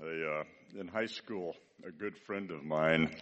[0.00, 0.44] A, uh,
[0.78, 3.16] in high school, a good friend of mine,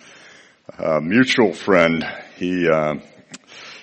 [0.79, 2.05] a mutual friend,
[2.37, 2.97] he, uh,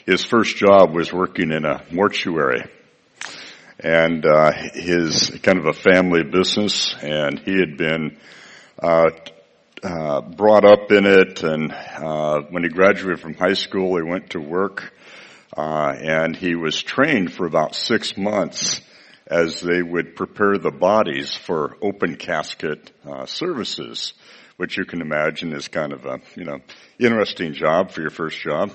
[0.06, 2.62] his first job was working in a mortuary.
[3.80, 8.20] And, uh, his kind of a family business and he had been,
[8.78, 9.10] uh,
[9.82, 14.30] uh, brought up in it and, uh, when he graduated from high school, he went
[14.32, 14.94] to work,
[15.58, 18.82] uh, and he was trained for about six months
[19.34, 24.14] as they would prepare the bodies for open casket uh, services,
[24.58, 26.60] which you can imagine is kind of a you know
[27.00, 28.72] interesting job for your first job.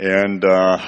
[0.00, 0.78] And uh,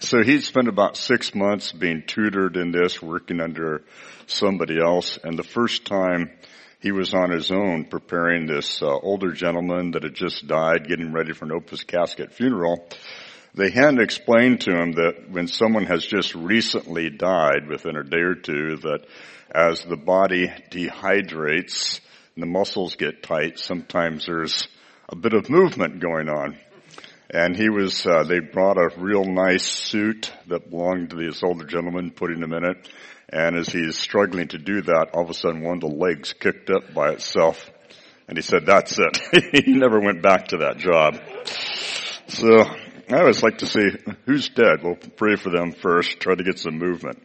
[0.00, 3.84] so he spent about six months being tutored in this, working under
[4.26, 5.20] somebody else.
[5.22, 6.30] And the first time
[6.80, 11.12] he was on his own preparing this uh, older gentleman that had just died, getting
[11.12, 12.88] ready for an open casket funeral,
[13.54, 18.20] they hadn't explained to him that when someone has just recently died within a day
[18.20, 19.06] or two that
[19.54, 22.00] as the body dehydrates
[22.34, 24.68] and the muscles get tight, sometimes there's
[25.08, 26.56] a bit of movement going on.
[27.28, 31.64] And he was, uh, they brought a real nice suit that belonged to this older
[31.64, 32.88] gentleman, putting him in it.
[33.28, 36.32] And as he's struggling to do that, all of a sudden one of the legs
[36.32, 37.70] kicked up by itself.
[38.28, 39.64] And he said, that's it.
[39.64, 41.20] he never went back to that job.
[42.28, 42.64] So
[43.14, 43.90] I always like to see
[44.24, 44.82] who's dead.
[44.82, 47.22] We'll pray for them first, try to get some movement.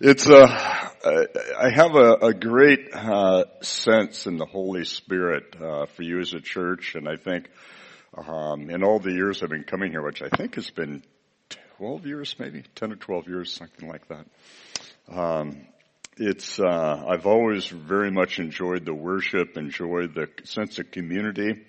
[0.00, 6.02] It's uh, I have a, a great uh, sense in the Holy Spirit uh, for
[6.04, 7.50] you as a church, and I think
[8.16, 11.02] um, in all the years I've been coming here, which I think has been
[11.78, 14.26] 12 years, maybe 10 or 12 years, something like that.
[15.12, 15.66] Um,
[16.16, 21.64] it's uh, I've always very much enjoyed the worship, enjoyed the sense of community.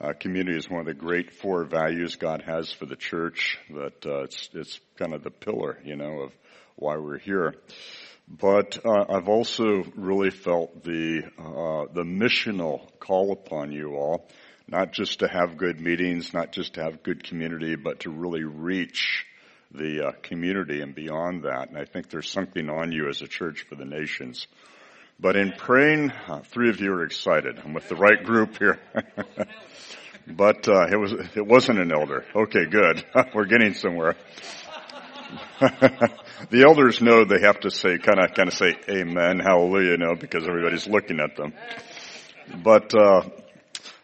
[0.00, 3.58] Uh, community is one of the great four values God has for the church.
[3.68, 6.32] That uh, it's it's kind of the pillar, you know, of
[6.76, 7.56] why we're here.
[8.28, 14.28] But uh, I've also really felt the uh, the missional call upon you all,
[14.68, 18.44] not just to have good meetings, not just to have good community, but to really
[18.44, 19.26] reach
[19.72, 21.70] the uh, community and beyond that.
[21.70, 24.46] And I think there's something on you as a church for the nations.
[25.20, 27.58] But in praying, uh, three of you are excited.
[27.64, 28.78] I'm with the right group here.
[30.28, 32.24] but uh, it was it wasn't an elder.
[32.36, 33.04] Okay, good.
[33.34, 34.14] We're getting somewhere.
[35.60, 39.96] the elders know they have to say kind of kind of say amen, hallelujah, you
[39.98, 41.52] know, because everybody's looking at them.
[42.62, 43.22] But uh,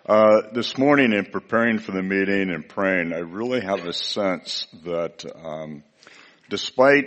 [0.07, 4.67] uh, this morning, in preparing for the meeting and praying, I really have a sense
[4.85, 5.85] that um,
[6.51, 7.05] despite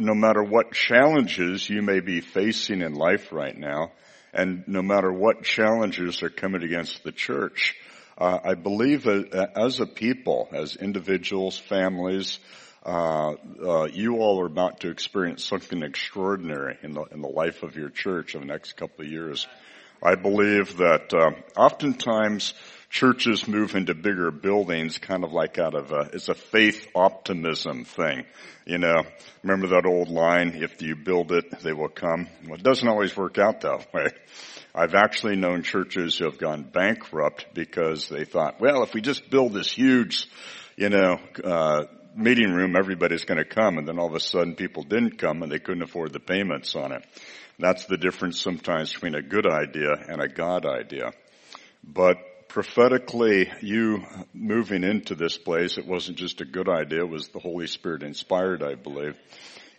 [0.00, 3.92] no matter what challenges you may be facing in life right now,
[4.32, 7.76] and no matter what challenges are coming against the church,
[8.16, 12.38] uh, I believe that as a people, as individuals, families,
[12.84, 17.62] uh, uh, you all are about to experience something extraordinary in the in the life
[17.62, 19.46] of your church in the next couple of years.
[20.02, 22.54] I believe that uh, oftentimes
[22.90, 27.84] churches move into bigger buildings kind of like out of a, it's a faith optimism
[27.84, 28.24] thing.
[28.66, 29.04] You know,
[29.42, 32.28] remember that old line, if you build it, they will come.
[32.44, 34.08] Well, it doesn't always work out that way.
[34.74, 39.30] I've actually known churches who have gone bankrupt because they thought, well, if we just
[39.30, 40.28] build this huge,
[40.76, 41.84] you know, uh,
[42.16, 43.78] meeting room, everybody's going to come.
[43.78, 46.74] And then all of a sudden people didn't come and they couldn't afford the payments
[46.74, 47.04] on it.
[47.58, 51.12] That's the difference sometimes between a good idea and a God idea.
[51.84, 52.16] But
[52.50, 57.38] prophetically, you moving into this place, it wasn't just a good idea, it was the
[57.38, 59.14] Holy Spirit inspired, I believe.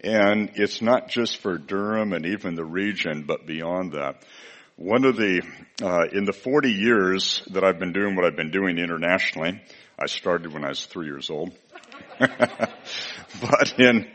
[0.04, 4.24] And it's not just for Durham and even the region, but beyond that.
[4.78, 5.44] One of the,
[5.84, 9.62] uh, in the 40 years that I've been doing what I've been doing internationally,
[10.00, 11.52] I started when I was three years old.
[12.20, 14.10] but in,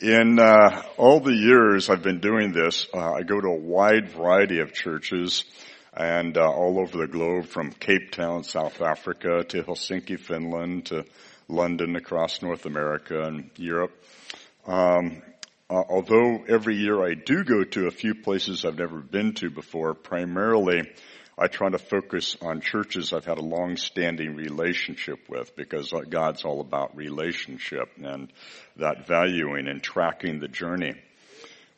[0.00, 4.10] in uh, all the years I've been doing this, uh, I go to a wide
[4.10, 5.44] variety of churches
[5.96, 11.04] and uh, all over the globe from Cape Town, South Africa to Helsinki, Finland to
[11.48, 13.92] London across North America and Europe.
[14.66, 15.22] Um,
[15.70, 19.50] uh, although every year I do go to a few places I've never been to
[19.50, 20.82] before, primarily
[21.36, 26.44] I try to focus on churches I've had a long-standing relationship with because uh, God's
[26.44, 28.32] all about relationship and
[28.76, 30.94] that valuing and tracking the journey.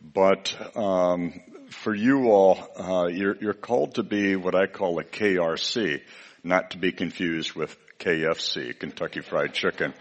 [0.02, 1.40] But um,
[1.70, 6.02] for you all, uh, you're, you're called to be what I call a KRC,
[6.44, 9.94] not to be confused with KFC, Kentucky Fried Chicken.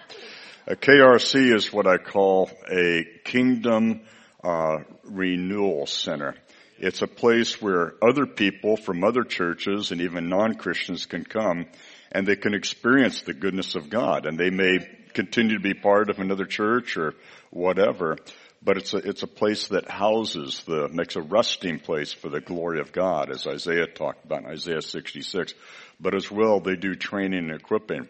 [0.67, 4.01] A KRC is what I call a Kingdom
[4.43, 6.35] uh, Renewal Center.
[6.77, 11.67] It's a place where other people from other churches and even non-Christians can come
[12.11, 14.79] and they can experience the goodness of God and they may
[15.13, 17.13] continue to be part of another church or
[17.49, 18.17] whatever
[18.65, 22.41] but it's a, it's a place that houses the, makes a resting place for the
[22.41, 25.53] glory of God, as Isaiah talked about in Isaiah 66.
[25.99, 28.09] But as well, they do training and equipping.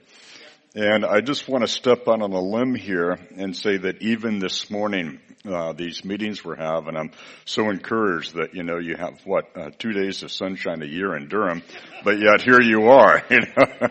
[0.74, 4.40] And I just want to step out on a limb here and say that even
[4.40, 7.12] this morning, uh, these meetings we're having, I'm
[7.46, 11.16] so encouraged that, you know, you have what, uh, two days of sunshine a year
[11.16, 11.64] in Durham,
[12.04, 13.88] but yet here you are, you know.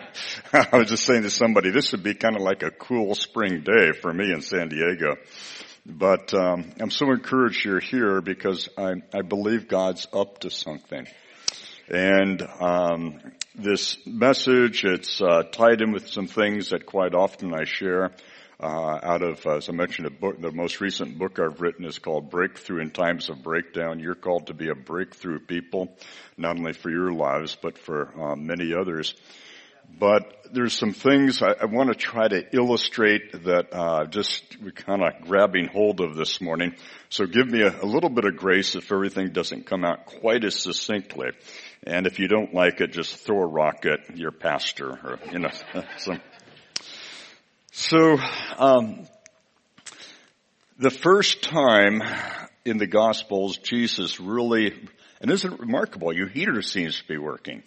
[0.52, 3.62] I was just saying to somebody, this would be kind of like a cool spring
[3.62, 5.16] day for me in San Diego.
[5.86, 11.06] But, um, I'm so encouraged you're here because I, I believe God's up to something.
[11.88, 13.20] And um,
[13.54, 18.12] this message, it's uh, tied in with some things that quite often I share
[18.58, 20.40] uh, out of, as I mentioned, a book.
[20.40, 24.46] The most recent book I've written is called "Breakthrough in Times of Breakdown." You're called
[24.46, 25.94] to be a breakthrough people,
[26.38, 29.14] not only for your lives but for uh, many others.
[29.98, 35.02] But there's some things I, I want to try to illustrate that uh, just kind
[35.02, 36.74] of grabbing hold of this morning.
[37.08, 40.44] So give me a, a little bit of grace if everything doesn't come out quite
[40.44, 41.28] as succinctly.
[41.84, 45.40] And if you don't like it, just throw a rock at your pastor or, you
[45.40, 45.50] know,
[45.98, 46.20] some.
[47.72, 48.18] So,
[48.58, 49.06] um,
[50.78, 52.02] the first time
[52.64, 54.72] in the Gospels, Jesus really,
[55.20, 56.12] and isn't it remarkable?
[56.12, 57.62] Your heater seems to be working.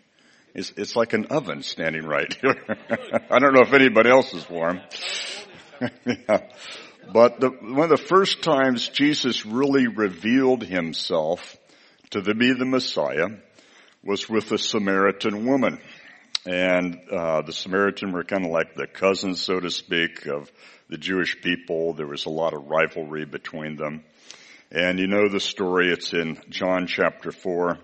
[0.57, 2.55] It's, it's like an oven standing right here.
[3.29, 4.81] I don't know if anybody else is warm.
[6.03, 6.49] yeah.
[7.13, 11.55] But the, one of the first times Jesus really revealed himself
[12.09, 13.27] to be the Messiah
[14.03, 15.79] was with a Samaritan woman.
[16.47, 20.51] And uh, the Samaritan were kind of like the cousins, so to speak, of
[20.89, 21.93] the Jewish people.
[21.93, 24.03] There was a lot of rivalry between them.
[24.71, 25.91] And you know the story.
[25.91, 27.77] It's in John chapter 4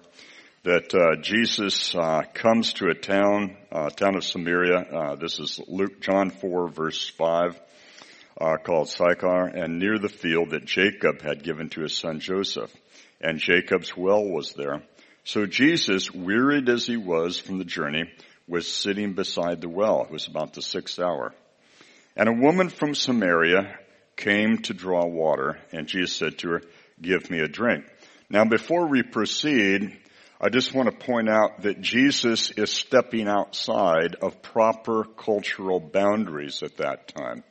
[0.63, 4.77] that uh, Jesus uh, comes to a town, uh, town of Samaria.
[4.77, 7.59] Uh, this is Luke, John 4 verse 5,
[8.39, 12.73] uh, called Sychar, and near the field that Jacob had given to his son Joseph.
[13.19, 14.83] And Jacob's well was there.
[15.25, 18.09] So Jesus, wearied as he was from the journey,
[18.47, 20.03] was sitting beside the well.
[20.03, 21.33] It was about the sixth hour.
[22.15, 23.79] And a woman from Samaria
[24.15, 26.61] came to draw water, and Jesus said to her,
[27.01, 27.83] give me a drink.
[28.29, 29.97] Now before we proceed,
[30.45, 36.61] I just want to point out that Jesus is stepping outside of proper cultural boundaries
[36.63, 37.45] at that time.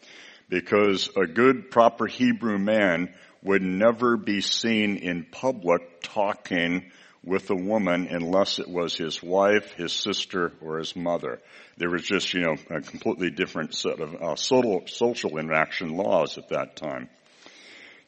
[0.50, 6.92] Because a good, proper Hebrew man would never be seen in public talking
[7.24, 11.40] with a woman unless it was his wife, his sister, or his mother.
[11.78, 16.36] There was just, you know, a completely different set of uh, social, social interaction laws
[16.36, 17.08] at that time.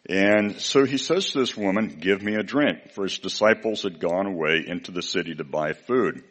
[0.08, 4.00] And so he says to this woman, give me a drink, for his disciples had
[4.00, 6.22] gone away into the city to buy food.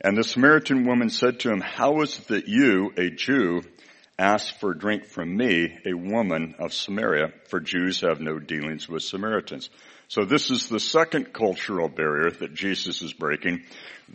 [0.00, 3.62] And the Samaritan woman said to him, how is it that you, a Jew,
[4.18, 8.88] ask for a drink from me, a woman of Samaria, for Jews have no dealings
[8.88, 9.68] with Samaritans.
[10.08, 13.64] So this is the second cultural barrier that Jesus is breaking,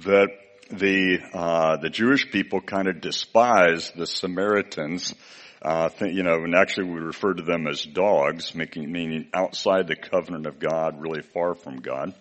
[0.05, 0.29] that
[0.71, 5.13] the uh, the Jewish people kind of despise the Samaritans.
[5.61, 9.87] Uh, th- you know, and actually we refer to them as dogs, making meaning outside
[9.87, 12.13] the covenant of God, really far from God.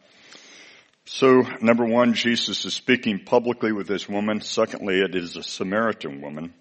[1.06, 4.42] So, number one, Jesus is speaking publicly with this woman.
[4.42, 6.52] Secondly, it is a Samaritan woman.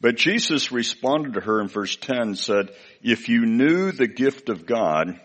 [0.00, 2.70] But Jesus responded to her in verse 10 said,
[3.02, 5.20] if you knew the gift of God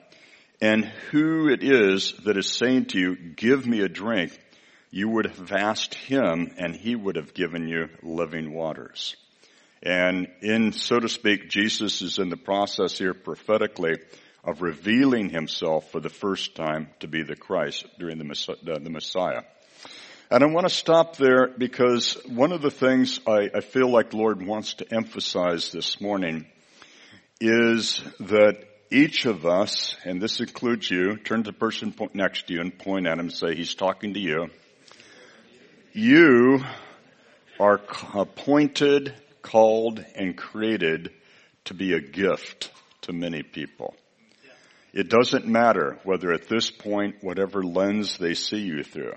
[0.62, 4.38] and who it is that is saying to you, give me a drink,
[4.92, 9.16] you would have asked him and he would have given you living waters.
[9.84, 13.98] And in, so to speak, Jesus is in the process here prophetically
[14.44, 19.42] of revealing himself for the first time to be the Christ during the Messiah.
[20.32, 24.14] And I want to stop there because one of the things I, I feel like
[24.14, 26.48] Lord wants to emphasize this morning
[27.40, 32.54] is that each of us, and this includes you, turn to the person next to
[32.54, 34.50] you and point at him and say, he's talking to you.
[35.94, 36.64] You
[37.60, 37.82] are
[38.14, 39.14] appointed,
[39.46, 41.12] called, and created
[41.66, 42.72] to be a gift
[43.02, 43.96] to many people.
[44.92, 49.14] It doesn't matter whether at this point, whatever lens they see you through.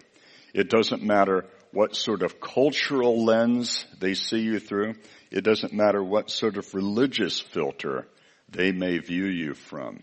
[0.52, 4.94] It doesn't matter what sort of cultural lens they see you through.
[5.30, 8.06] It doesn't matter what sort of religious filter
[8.50, 10.02] they may view you from.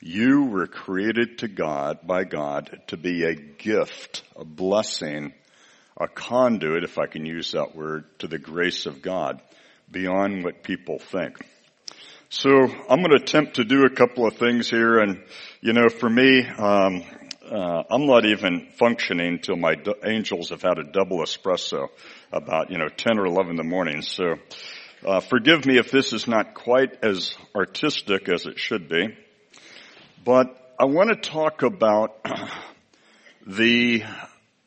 [0.00, 5.34] You were created to God, by God, to be a gift, a blessing,
[5.98, 9.40] a conduit, if I can use that word, to the grace of God,
[9.90, 11.38] beyond what people think.
[12.28, 15.22] So I'm going to attempt to do a couple of things here, and
[15.60, 17.04] you know, for me, um,
[17.50, 21.88] uh, I'm not even functioning till my angels have had a double espresso
[22.32, 24.02] about you know 10 or 11 in the morning.
[24.02, 24.34] So
[25.06, 29.16] uh, forgive me if this is not quite as artistic as it should be.
[30.24, 32.18] But I want to talk about
[33.46, 34.02] the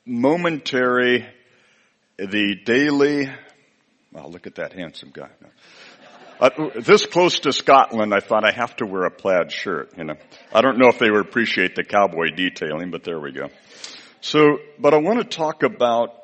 [0.06, 1.28] momentary,
[2.18, 3.30] the daily,
[4.14, 5.30] look at that handsome guy.
[6.40, 6.50] Uh,
[6.80, 10.16] this close to Scotland, I thought I have to wear a plaid shirt, you know.
[10.54, 13.50] I don't know if they would appreciate the cowboy detailing, but there we go.
[14.22, 16.16] So, but I want to talk about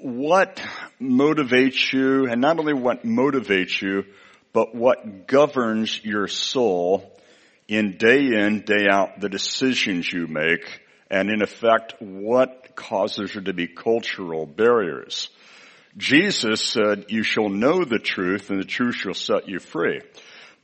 [0.00, 0.62] what
[1.00, 4.04] motivates you, and not only what motivates you,
[4.52, 7.12] but what governs your soul
[7.68, 10.80] in day in, day out, the decisions you make,
[11.10, 15.28] and in effect, what causes there to be cultural barriers.
[15.96, 20.00] Jesus said, you shall know the truth and the truth shall set you free.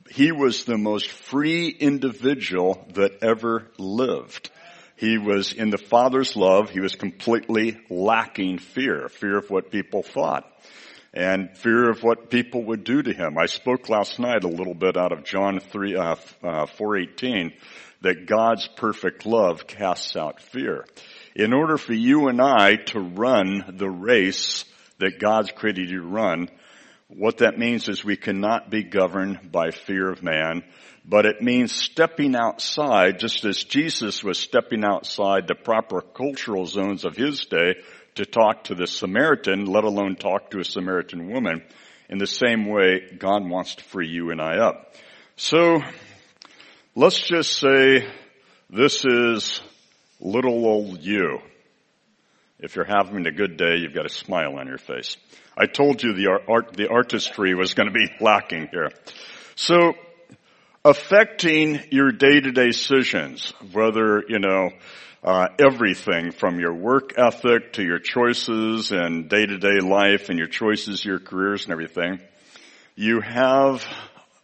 [0.09, 4.49] He was the most free individual that ever lived.
[4.95, 6.69] He was in the Father's love.
[6.69, 10.45] He was completely lacking fear, fear of what people thought
[11.13, 13.37] and fear of what people would do to him.
[13.37, 17.53] I spoke last night a little bit out of John 3, uh, uh, 418
[18.01, 20.85] that God's perfect love casts out fear.
[21.35, 24.65] In order for you and I to run the race
[24.99, 26.49] that God's created you to run,
[27.09, 30.63] what that means is we cannot be governed by fear of man,
[31.05, 37.05] but it means stepping outside, just as Jesus was stepping outside the proper cultural zones
[37.05, 37.75] of his day
[38.15, 41.63] to talk to the Samaritan, let alone talk to a Samaritan woman.
[42.09, 44.93] In the same way, God wants to free you and I up.
[45.37, 45.81] So,
[46.93, 48.05] let's just say
[48.69, 49.61] this is
[50.19, 51.39] little old you.
[52.59, 55.15] If you're having a good day, you've got a smile on your face.
[55.55, 58.89] I told you the art, the artistry was going to be lacking here.
[59.55, 59.93] So,
[60.83, 64.71] affecting your day-to-day decisions, whether, you know,
[65.23, 71.05] uh, everything from your work ethic to your choices and day-to-day life and your choices,
[71.05, 72.19] your careers and everything.
[72.95, 73.85] You have,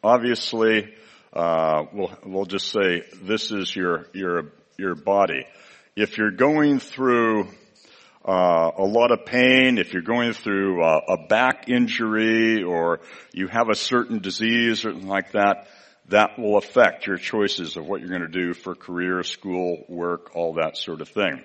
[0.03, 0.93] obviously,
[1.31, 5.47] uh, we'll, we'll just say this is your, your, your body.
[5.95, 7.47] If you're going through
[8.25, 13.01] uh, a lot of pain, if you're going through uh, a back injury or
[13.33, 15.67] you have a certain disease or something like that,
[16.09, 20.35] that will affect your choices of what you're going to do for career, school, work,
[20.35, 21.43] all that sort of thing.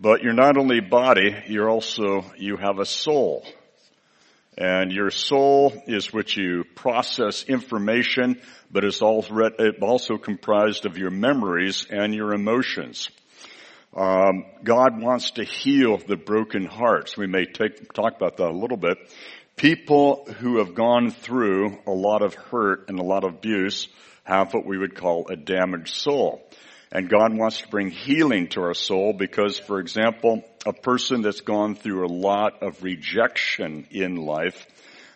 [0.00, 3.44] But you're not only body, you're also, you have a soul.
[4.58, 11.86] And your soul is what you process information, but it's also comprised of your memories
[11.90, 13.10] and your emotions.
[13.96, 17.16] Um, God wants to heal the broken hearts.
[17.16, 18.98] We may take, talk about that a little bit.
[19.56, 23.88] People who have gone through a lot of hurt and a lot of abuse
[24.24, 26.46] have what we would call a damaged soul.
[26.92, 31.40] And God wants to bring healing to our soul because, for example, a person that's
[31.40, 34.66] gone through a lot of rejection in life,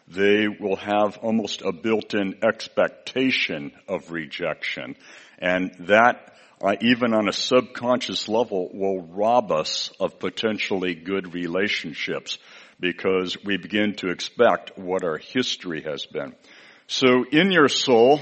[0.09, 4.97] they will have almost a built-in expectation of rejection.
[5.39, 6.30] And that,
[6.63, 12.39] uh, even on a subconscious level, will rob us of potentially good relationships
[12.79, 16.35] because we begin to expect what our history has been.
[16.87, 18.21] So in your soul,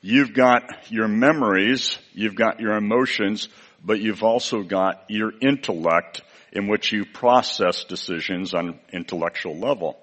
[0.00, 3.48] you've got your memories, you've got your emotions,
[3.84, 9.98] but you've also got your intellect in which you process decisions on intellectual level.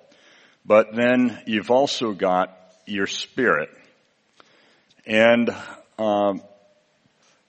[0.66, 3.70] But then you've also got your spirit.
[5.06, 5.50] And
[5.98, 6.42] um,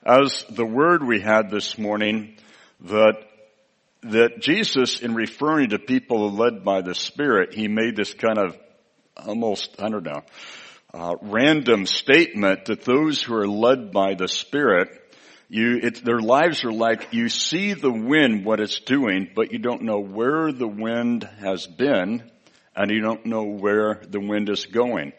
[0.09, 2.35] as the word we had this morning,
[2.81, 3.25] that
[4.01, 8.57] that Jesus, in referring to people led by the Spirit, he made this kind of
[9.17, 10.21] almost, I don't know,
[10.93, 14.87] uh, random statement that those who are led by the Spirit,
[15.49, 19.83] you, their lives are like you see the wind, what it's doing, but you don't
[19.83, 22.31] know where the wind has been,
[22.73, 25.11] and you don't know where the wind is going.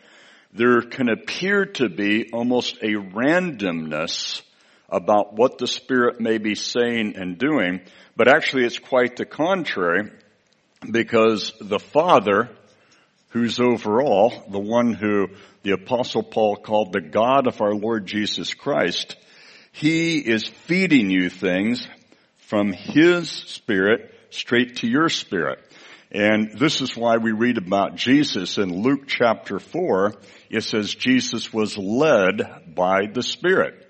[0.54, 4.42] There can appear to be almost a randomness
[4.90, 7.80] about what the Spirit may be saying and doing,
[8.16, 10.10] but actually it's quite the contrary
[10.90, 12.50] because the Father,
[13.28, 15.28] who's over all, the one who
[15.62, 19.16] the apostle Paul called the God of our Lord Jesus Christ,
[19.72, 21.86] he is feeding you things
[22.38, 25.60] from his spirit straight to your spirit.
[26.12, 30.14] And this is why we read about Jesus in Luke chapter 4.
[30.50, 33.89] It says Jesus was led by the Spirit.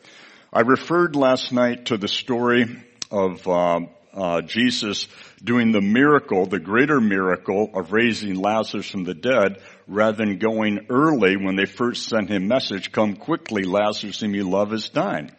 [0.52, 2.66] I referred last night to the story
[3.08, 5.06] of uh, uh, Jesus
[5.44, 10.86] doing the miracle, the greater miracle of raising Lazarus from the dead, rather than going
[10.90, 15.30] early when they first sent him message, come quickly, Lazarus whom you love is dying.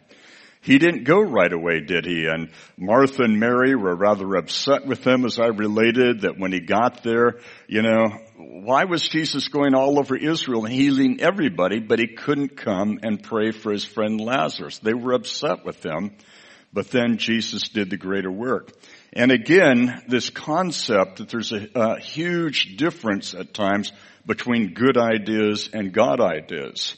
[0.62, 2.24] He didn't go right away, did he?
[2.24, 6.60] And Martha and Mary were rather upset with him as I related that when he
[6.60, 11.98] got there, you know, why was Jesus going all over Israel and healing everybody, but
[11.98, 14.78] he couldn't come and pray for his friend Lazarus?
[14.78, 16.16] They were upset with him,
[16.72, 18.72] but then Jesus did the greater work.
[19.12, 23.92] And again, this concept that there's a, a huge difference at times
[24.26, 26.96] between good ideas and God ideas.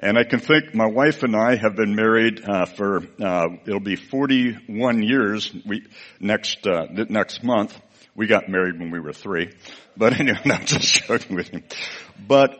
[0.00, 3.80] And I can think my wife and I have been married uh, for uh, it'll
[3.80, 5.52] be 41 years.
[5.66, 5.86] We
[6.20, 7.76] next uh, next month
[8.18, 9.52] we got married when we were three,
[9.96, 11.62] but anyway, I'm just joking with you.
[12.26, 12.58] But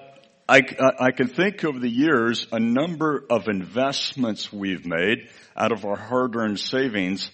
[0.49, 0.61] I,
[1.01, 5.97] I can think over the years a number of investments we've made out of our
[5.97, 7.33] hard-earned savings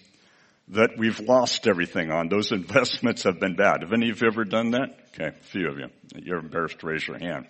[0.69, 2.31] that we've lost everything on.
[2.31, 3.83] Those investments have been bad.
[3.83, 4.99] Have any of you ever done that?
[5.13, 5.89] Okay, a few of you.
[6.17, 7.47] You're embarrassed to raise your hand.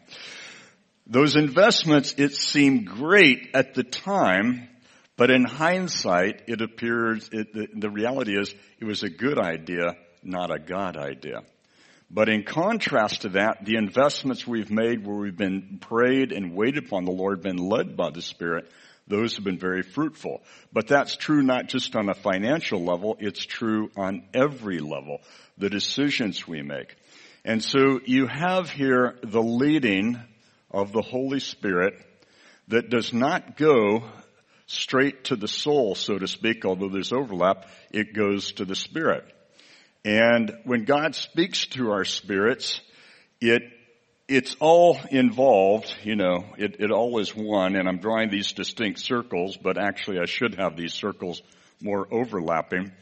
[1.06, 4.68] Those investments, it seemed great at the time,
[5.16, 9.94] but in hindsight, it appears, it, the, the reality is, it was a good idea,
[10.24, 11.42] not a God idea.
[12.10, 16.86] But in contrast to that, the investments we've made where we've been prayed and waited
[16.86, 18.70] upon the Lord, been led by the Spirit,
[19.06, 20.42] those have been very fruitful.
[20.72, 25.20] But that's true not just on a financial level, it's true on every level.
[25.58, 26.94] The decisions we make.
[27.44, 30.18] And so you have here the leading
[30.70, 31.94] of the Holy Spirit
[32.68, 34.04] that does not go
[34.66, 39.24] straight to the soul, so to speak, although there's overlap, it goes to the Spirit.
[40.04, 42.80] And when God speaks to our spirits,
[43.40, 43.62] it
[44.26, 49.00] it's all involved, you know, it, it all is one, and I'm drawing these distinct
[49.00, 51.42] circles, but actually I should have these circles
[51.82, 52.92] more overlapping.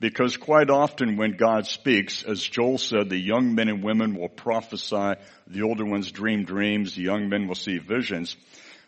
[0.00, 4.28] Because quite often when God speaks, as Joel said, the young men and women will
[4.28, 5.14] prophesy,
[5.46, 8.36] the older ones dream dreams, the young men will see visions.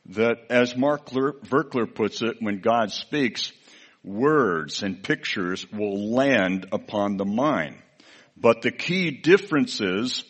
[0.07, 3.53] That as Mark Virkler puts it, when God speaks,
[4.05, 7.77] words and pictures will land upon the mind.
[8.37, 10.25] But the key difference is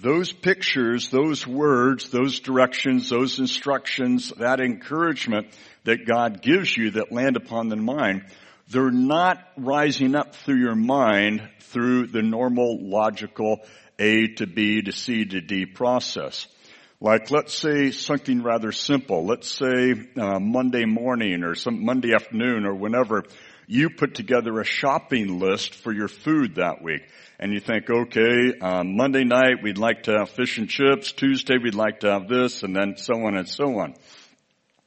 [0.00, 5.48] those pictures, those words, those directions, those instructions, that encouragement
[5.84, 8.24] that God gives you that land upon the mind
[8.70, 13.60] they're not rising up through your mind through the normal logical
[13.98, 16.46] A to B to C to D process.
[17.00, 19.24] Like let's say something rather simple.
[19.24, 23.22] Let's say uh, Monday morning or some Monday afternoon or whenever
[23.68, 27.02] you put together a shopping list for your food that week.
[27.38, 31.12] And you think, okay, um, Monday night we'd like to have fish and chips.
[31.12, 33.94] Tuesday we'd like to have this and then so on and so on.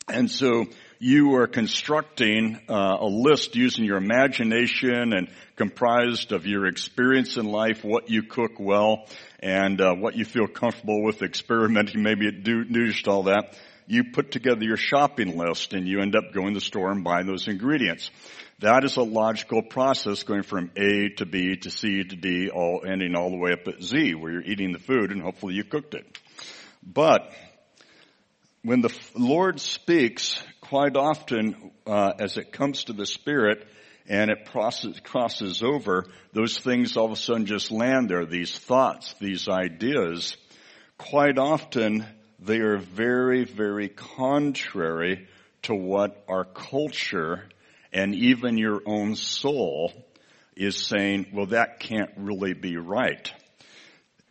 [0.09, 0.65] And so
[1.01, 7.45] you are constructing uh, a list using your imagination and comprised of your experience in
[7.47, 9.07] life, what you cook well,
[9.39, 13.57] and uh, what you feel comfortable with experimenting maybe at Noosh, all that.
[13.87, 17.03] You put together your shopping list and you end up going to the store and
[17.03, 18.11] buying those ingredients.
[18.59, 22.83] That is a logical process going from A to B to C to D, all
[22.87, 25.63] ending all the way up at Z, where you're eating the food and hopefully you
[25.63, 26.19] cooked it.
[26.83, 27.33] But
[28.61, 33.67] when the Lord speaks, quite often, uh, as it comes to the Spirit
[34.07, 38.57] and it process, crosses over, those things all of a sudden just land there, these
[38.57, 40.37] thoughts, these ideas.
[40.97, 42.05] Quite often,
[42.39, 45.27] they are very, very contrary
[45.63, 47.49] to what our culture
[47.91, 49.91] and even your own soul
[50.55, 53.29] is saying, well, that can't really be right.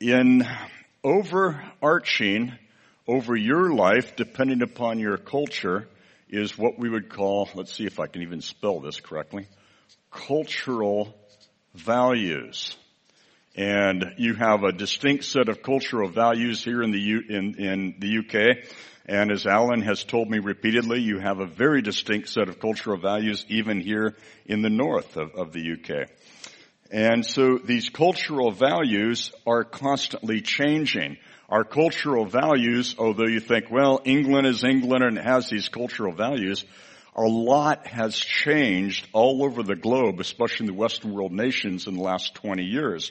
[0.01, 0.49] In
[1.05, 2.55] overarching
[3.07, 5.87] over your life, depending upon your culture,
[6.31, 9.47] is what we would call, let's see if I can even spell this correctly,
[10.11, 11.15] cultural
[11.75, 12.77] values.
[13.57, 17.95] And you have a distinct set of cultural values here in the, U, in, in
[17.99, 18.65] the UK.
[19.07, 22.97] And as Alan has told me repeatedly, you have a very distinct set of cultural
[22.97, 24.15] values even here
[24.47, 26.09] in the north of, of the UK.
[26.93, 31.17] And so these cultural values are constantly changing
[31.51, 36.65] our cultural values, although you think, well, England is England and has these cultural values,
[37.17, 41.95] a lot has changed all over the globe, especially in the Western world nations in
[41.95, 43.11] the last 20 years,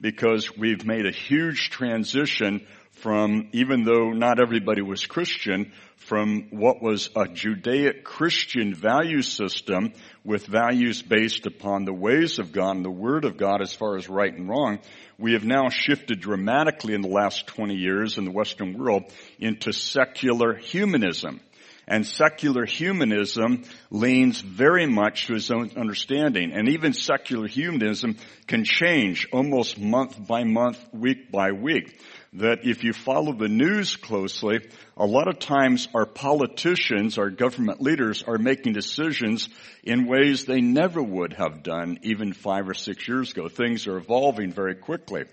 [0.00, 2.64] because we've made a huge transition
[3.02, 9.92] from, even though not everybody was Christian, from what was a Judaic Christian value system
[10.24, 13.96] with values based upon the ways of God and the Word of God as far
[13.96, 14.78] as right and wrong,
[15.18, 19.04] we have now shifted dramatically in the last 20 years in the Western world
[19.38, 21.40] into secular humanism.
[21.86, 26.52] And secular humanism leans very much to his own understanding.
[26.52, 32.00] And even secular humanism can change almost month by month, week by week.
[32.34, 34.60] That if you follow the news closely,
[34.96, 39.48] a lot of times our politicians, our government leaders are making decisions
[39.82, 43.48] in ways they never would have done even five or six years ago.
[43.48, 45.24] Things are evolving very quickly.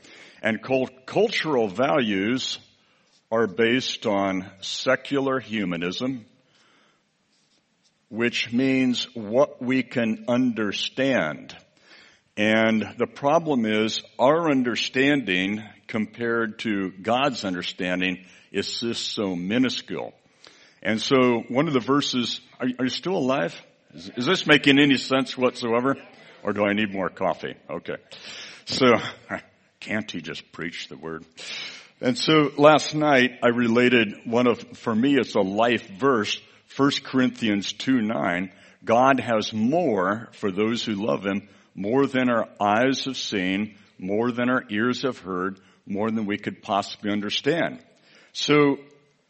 [0.42, 0.60] And
[1.06, 2.58] cultural values
[3.32, 6.26] are based on secular humanism,
[8.10, 11.56] which means what we can understand.
[12.36, 20.14] And the problem is our understanding compared to God's understanding is just so minuscule.
[20.82, 23.56] And so one of the verses, are, are you still alive?
[23.94, 25.96] Is, is, this making any sense whatsoever?
[26.44, 27.56] Or do I need more coffee?
[27.70, 27.98] Okay.
[28.66, 28.86] So,
[29.80, 31.26] can't he just preach the word?
[32.00, 36.40] And so last night I related one of, for me it's a life verse
[36.76, 38.52] 1 Corinthians 2 9,
[38.84, 44.32] God has more for those who love Him, more than our eyes have seen, more
[44.32, 47.80] than our ears have heard, more than we could possibly understand.
[48.34, 48.78] So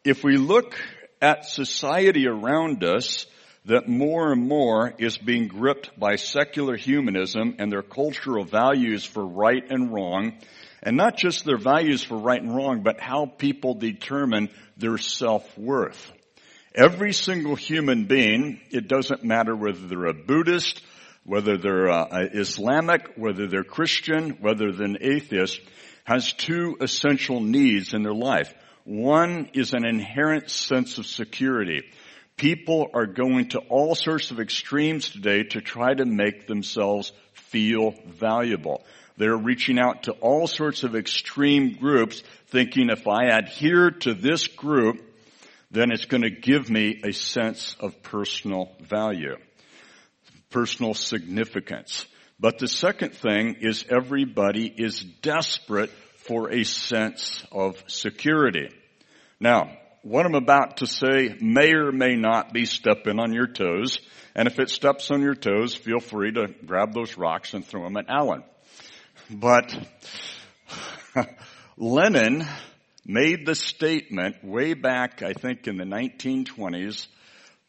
[0.03, 0.75] if we look
[1.21, 3.25] at society around us,
[3.65, 9.25] that more and more is being gripped by secular humanism and their cultural values for
[9.25, 10.33] right and wrong,
[10.81, 16.11] and not just their values for right and wrong, but how people determine their self-worth.
[16.73, 20.81] Every single human being, it doesn't matter whether they're a Buddhist,
[21.25, 25.59] whether they're uh, Islamic, whether they're Christian, whether they're an atheist,
[26.07, 28.53] has two essential needs in their life.
[28.85, 31.81] One is an inherent sense of security.
[32.37, 37.93] People are going to all sorts of extremes today to try to make themselves feel
[38.05, 38.85] valuable.
[39.17, 44.47] They're reaching out to all sorts of extreme groups thinking if I adhere to this
[44.47, 45.01] group,
[45.71, 49.35] then it's going to give me a sense of personal value,
[50.51, 52.05] personal significance.
[52.39, 55.89] But the second thing is everybody is desperate
[56.27, 58.69] for a sense of security.
[59.39, 59.71] Now,
[60.03, 63.99] what I'm about to say may or may not be stepping on your toes.
[64.35, 67.83] And if it steps on your toes, feel free to grab those rocks and throw
[67.83, 68.43] them at Alan.
[69.31, 69.75] But
[71.77, 72.45] Lenin
[73.03, 77.07] made the statement way back, I think in the 1920s,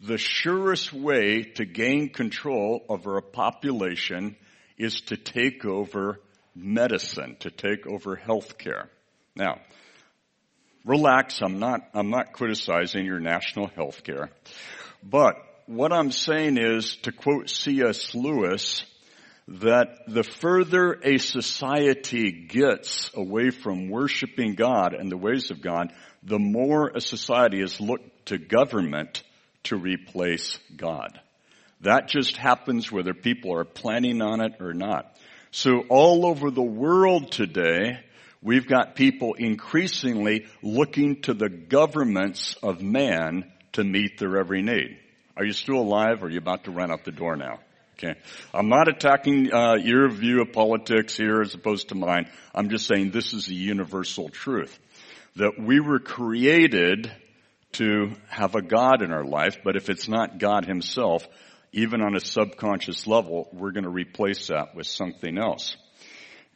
[0.00, 4.36] the surest way to gain control over a population
[4.78, 6.20] is to take over
[6.54, 8.88] medicine, to take over healthcare.
[9.34, 9.60] Now,
[10.84, 14.28] relax, I'm not, I'm not criticizing your national healthcare,
[15.02, 15.36] but
[15.66, 18.14] what I'm saying is, to quote C.S.
[18.14, 18.84] Lewis,
[19.48, 25.92] that the further a society gets away from worshiping God and the ways of God,
[26.22, 29.22] the more a society is looked to government
[29.64, 31.20] to replace God.
[31.82, 35.14] That just happens whether people are planning on it or not.
[35.50, 38.00] So all over the world today,
[38.42, 44.98] we've got people increasingly looking to the governments of man to meet their every need.
[45.36, 47.60] Are you still alive or are you about to run out the door now?
[47.98, 48.18] Okay.
[48.54, 52.30] I'm not attacking uh, your view of politics here as opposed to mine.
[52.54, 54.78] I'm just saying this is a universal truth.
[55.36, 57.10] That we were created
[57.72, 61.26] to have a God in our life, but if it's not God himself,
[61.72, 65.76] even on a subconscious level, we're going to replace that with something else.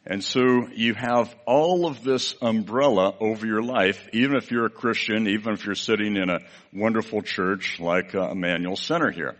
[0.05, 4.69] And so you have all of this umbrella over your life, even if you're a
[4.69, 6.39] Christian, even if you're sitting in a
[6.73, 9.35] wonderful church like uh, Emmanuel Center here.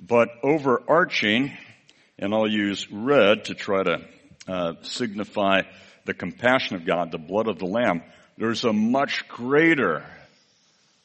[0.00, 1.56] But overarching,
[2.18, 4.08] and I'll use red to try to
[4.48, 5.62] uh, signify
[6.04, 8.02] the compassion of God, the blood of the Lamb,
[8.36, 10.04] there's a much greater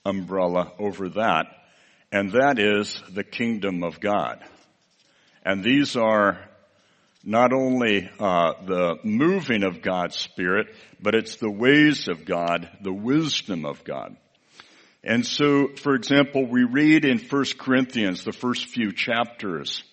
[0.04, 1.46] umbrella over that,
[2.12, 4.44] and that is the kingdom of God.
[5.44, 6.48] And these are
[7.24, 10.68] not only uh, the moving of God's Spirit,
[11.02, 14.16] but it's the ways of God, the wisdom of God.
[15.04, 19.84] And so, for example, we read in 1 Corinthians, the first few chapters,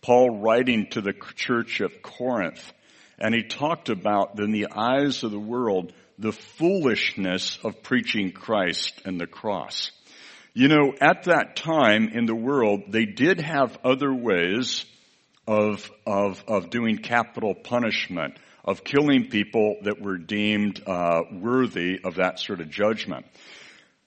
[0.00, 2.72] Paul writing to the church of Corinth,
[3.18, 9.00] and he talked about, in the eyes of the world, the foolishness of preaching Christ
[9.04, 9.90] and the cross.
[10.58, 14.86] You know, at that time in the world, they did have other ways
[15.46, 22.14] of, of, of doing capital punishment, of killing people that were deemed uh, worthy of
[22.14, 23.26] that sort of judgment.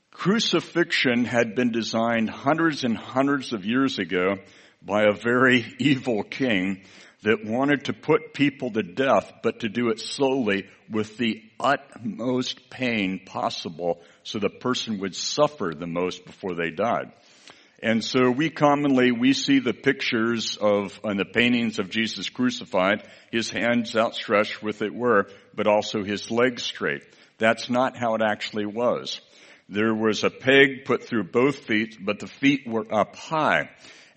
[0.09, 4.37] Crucifixion had been designed hundreds and hundreds of years ago
[4.81, 6.81] by a very evil king
[7.23, 12.69] that wanted to put people to death, but to do it slowly with the utmost
[12.69, 17.11] pain possible so the person would suffer the most before they died.
[17.81, 23.07] And so we commonly, we see the pictures of, and the paintings of Jesus crucified,
[23.31, 27.03] his hands outstretched with it were, but also his legs straight.
[27.37, 29.21] That's not how it actually was.
[29.69, 33.69] There was a peg put through both feet, but the feet were up high.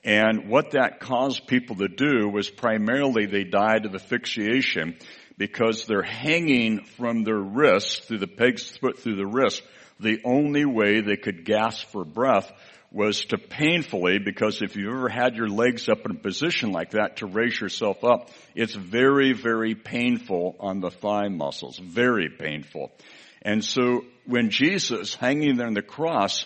[0.05, 4.97] And what that caused people to do was primarily they died of asphyxiation
[5.39, 9.63] because they're hanging from their wrists through the pegs put through the wrist.
[10.01, 12.53] The only way they could gasp for breath
[12.91, 16.91] was to painfully, because if you've ever had your legs up in a position like
[16.91, 21.79] that to raise yourself up, it's very, very painful on the thigh muscles.
[21.79, 22.93] Very painful.
[23.41, 26.45] And so when Jesus, hanging there on the cross,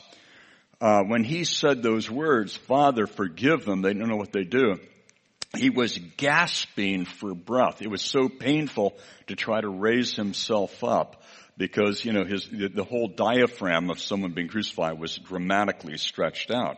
[0.81, 4.79] uh, when he said those words, Father, forgive them, they don't know what they do.
[5.57, 7.81] He was gasping for breath.
[7.81, 8.97] It was so painful
[9.29, 11.23] to try to raise himself up
[11.57, 16.77] because, you know, his, the whole diaphragm of someone being crucified was dramatically stretched out.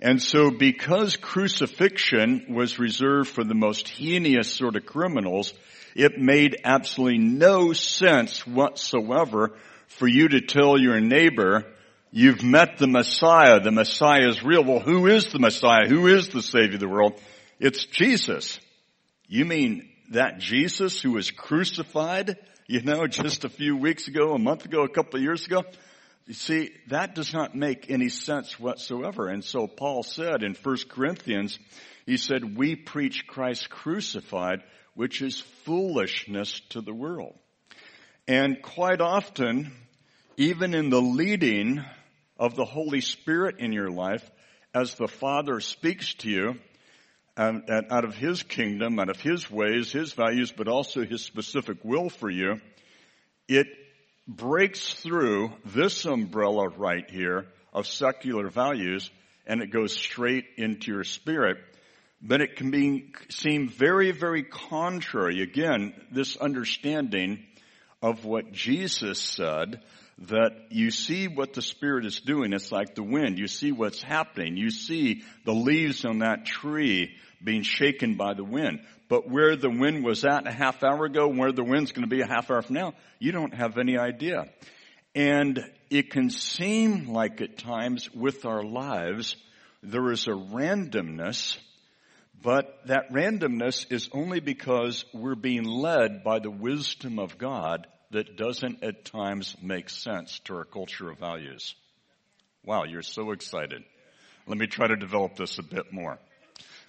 [0.00, 5.52] And so because crucifixion was reserved for the most heinous sort of criminals,
[5.96, 9.56] it made absolutely no sense whatsoever
[9.88, 11.64] for you to tell your neighbor,
[12.10, 14.64] you've met the Messiah, the Messiah is real.
[14.64, 15.88] Well, who is the Messiah?
[15.88, 17.20] Who is the Savior of the world?
[17.58, 18.58] It's Jesus.
[19.26, 22.36] You mean that Jesus who was crucified?
[22.68, 25.64] you know, just a few weeks ago, a month ago, a couple of years ago.
[26.26, 29.28] You see, that does not make any sense whatsoever.
[29.28, 31.58] And so Paul said in 1 Corinthians,
[32.04, 34.62] he said, we preach Christ crucified,
[34.94, 37.34] which is foolishness to the world.
[38.26, 39.72] And quite often,
[40.36, 41.82] even in the leading
[42.38, 44.28] of the Holy Spirit in your life,
[44.74, 46.54] as the Father speaks to you,
[47.36, 51.22] and, and out of His kingdom, out of His ways, His values, but also His
[51.22, 52.60] specific will for you,
[53.48, 53.66] it
[54.26, 59.10] breaks through this umbrella right here of secular values
[59.48, 61.56] and it goes straight into your spirit.
[62.20, 65.40] But it can be, seem very, very contrary.
[65.40, 67.44] Again, this understanding
[68.02, 69.80] of what Jesus said
[70.26, 72.52] that you see what the Spirit is doing.
[72.52, 73.38] It's like the wind.
[73.38, 74.56] You see what's happening.
[74.56, 78.80] You see the leaves on that tree being shaken by the wind.
[79.08, 82.14] But where the wind was at a half hour ago, where the wind's going to
[82.14, 84.46] be a half hour from now, you don't have any idea.
[85.14, 89.36] And it can seem like at times with our lives,
[89.82, 91.56] there is a randomness,
[92.42, 98.36] but that randomness is only because we're being led by the wisdom of God that
[98.36, 101.74] doesn't at times make sense to our culture of values.
[102.64, 103.84] Wow, you're so excited.
[104.46, 106.18] Let me try to develop this a bit more.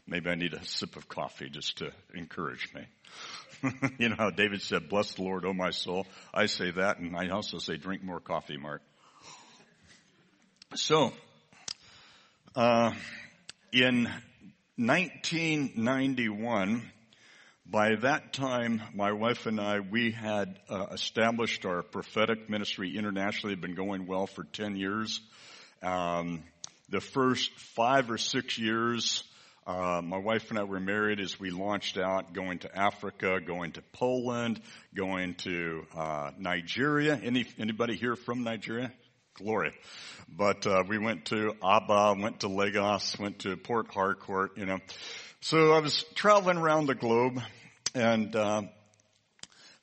[0.08, 2.88] Maybe I need a sip of coffee just to encourage me.
[4.00, 6.06] you know how David said, bless the Lord, O my soul.
[6.34, 8.82] I say that and I also say drink more coffee, Mark.
[10.76, 11.14] So,
[12.56, 12.92] uh,
[13.72, 14.04] in
[14.78, 16.92] 1991,
[17.72, 23.54] by that time, my wife and I, we had uh, established our prophetic ministry internationally.
[23.54, 25.22] It Had been going well for 10 years.
[25.84, 26.44] Um,
[26.90, 29.24] the first five or six years,
[29.68, 33.74] uh, my wife and I were married as we launched out, going to Africa, going
[33.74, 34.62] to Poland,
[34.96, 37.20] going to uh, Nigeria.
[37.22, 38.92] Any anybody here from Nigeria?
[39.36, 39.74] Glory.
[40.28, 44.58] But uh, we went to Aba, went to Lagos, went to Port Harcourt.
[44.58, 44.80] You know,
[45.42, 47.42] so I was traveling around the globe,
[47.96, 48.64] and uh,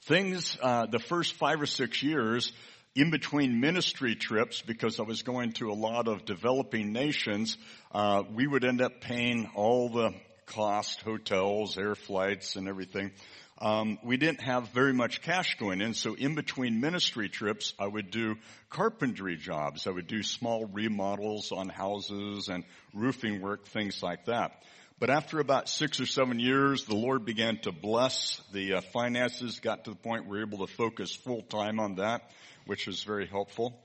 [0.03, 0.59] things.
[0.61, 2.53] Uh, the first five or six years,
[2.95, 7.57] in between ministry trips, because I was going to a lot of developing nations,
[7.93, 10.13] uh, we would end up paying all the
[10.45, 13.13] cost, hotels, air flights, and everything.
[13.59, 17.87] Um, we didn't have very much cash going in, so in between ministry trips, I
[17.87, 18.37] would do
[18.69, 19.87] carpentry jobs.
[19.87, 24.63] I would do small remodels on houses and roofing work, things like that.
[24.99, 29.61] But after about six or seven years, the Lord began to bless the uh, finances,
[29.61, 32.23] got to the point we were able to focus full time on that
[32.67, 33.81] which was very helpful.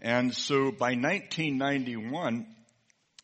[0.00, 2.46] And so by 1991,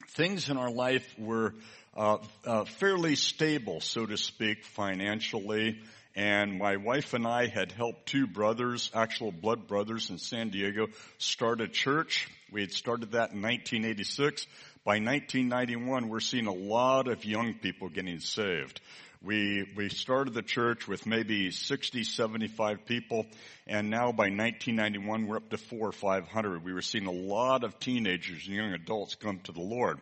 [0.08, 1.54] things in our life were
[1.96, 5.80] uh, uh, fairly stable, so to speak, financially.
[6.14, 10.88] And my wife and I had helped two brothers, actual blood brothers in San Diego,
[11.18, 12.28] start a church.
[12.50, 14.46] We had started that in 1986.
[14.86, 18.80] By 1991, we're seeing a lot of young people getting saved.
[19.20, 23.26] We, we started the church with maybe 60, 75 people,
[23.66, 26.64] and now by 1991 we're up to four or 500.
[26.64, 29.98] We were seeing a lot of teenagers and young adults come to the Lord.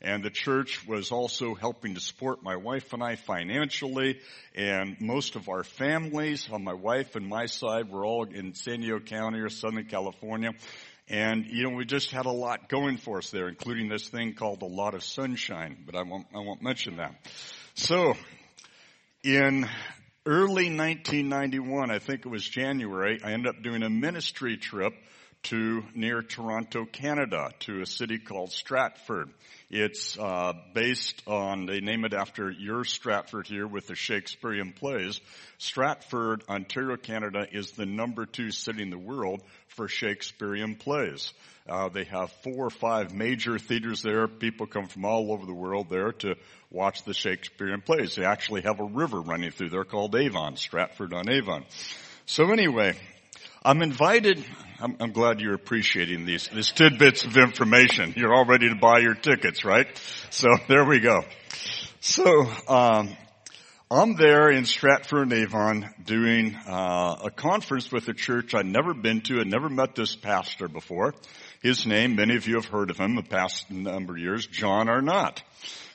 [0.00, 4.20] And the church was also helping to support my wife and I financially,
[4.54, 8.82] and most of our families on my wife and my side were all in San
[8.82, 10.52] Diego County or Southern California.
[11.10, 14.34] And, you know, we just had a lot going for us there, including this thing
[14.34, 17.14] called a lot of sunshine, but I won't, I won't mention that.
[17.74, 18.14] So,
[19.24, 19.66] in
[20.26, 24.92] early 1991, I think it was January, I ended up doing a ministry trip
[25.44, 29.30] to near Toronto, Canada, to a city called Stratford.
[29.70, 35.20] It's uh, based on they name it after your Stratford here with the Shakespearean plays.
[35.58, 41.32] Stratford, Ontario, Canada, is the number two city in the world for Shakespearean plays.
[41.68, 44.26] Uh, they have four or five major theaters there.
[44.26, 46.34] People come from all over the world there to
[46.70, 48.14] watch the Shakespearean plays.
[48.14, 51.66] They actually have a river running through there called Avon, Stratford on Avon.
[52.24, 52.94] So anyway,
[53.64, 54.44] I'm invited.
[54.80, 58.14] I'm, I'm, glad you're appreciating these, these tidbits of information.
[58.16, 59.86] You're all ready to buy your tickets, right?
[60.30, 61.24] So there we go.
[62.00, 63.16] So, um,
[63.90, 69.22] I'm there in Stratford Avon doing uh, a conference with a church I'd never been
[69.22, 69.40] to.
[69.40, 71.14] I'd never met this pastor before.
[71.62, 74.88] His name, many of you have heard of him the past number of years, John
[74.88, 75.42] Arnott.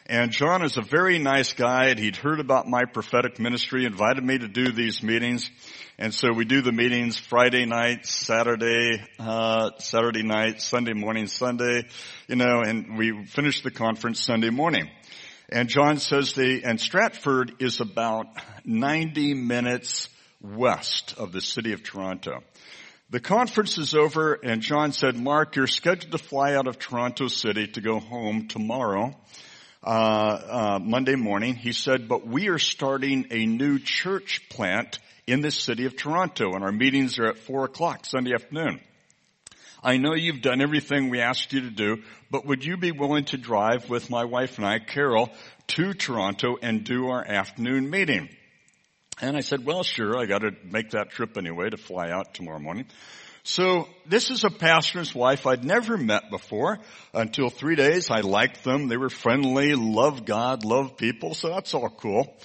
[0.08, 4.24] And John is a very nice guy and he'd heard about my prophetic ministry, invited
[4.24, 5.50] me to do these meetings.
[6.04, 11.86] And so we do the meetings Friday night, Saturday, uh, Saturday night, Sunday morning, Sunday,
[12.28, 14.90] you know, and we finish the conference Sunday morning.
[15.48, 18.26] And John says the, and Stratford is about
[18.66, 20.10] 90 minutes
[20.42, 22.44] west of the city of Toronto.
[23.10, 27.30] The conference is over and John said, Marc, you're scheduled to fly out of Toronto
[27.30, 29.16] City to go home tomorrow,
[29.82, 31.56] uh, uh, Monday morning.
[31.56, 36.54] He said, but we are starting a new church plant in the city of Toronto
[36.54, 38.80] and our meetings are at four o'clock Sunday afternoon.
[39.84, 43.26] I know you've done everything we asked you to do, but would you be willing
[43.26, 45.30] to drive with my wife and I, Carol,
[45.68, 48.30] to Toronto and do our afternoon meeting?
[49.22, 52.60] And I said, well, sure, I gotta make that trip anyway to fly out tomorrow
[52.60, 52.86] morning.
[53.44, 56.80] So this is a pastor's wife I'd never met before
[57.14, 58.10] until three days.
[58.10, 58.88] I liked them.
[58.88, 61.34] They were friendly, loved God, loved people.
[61.34, 62.38] So that's all cool.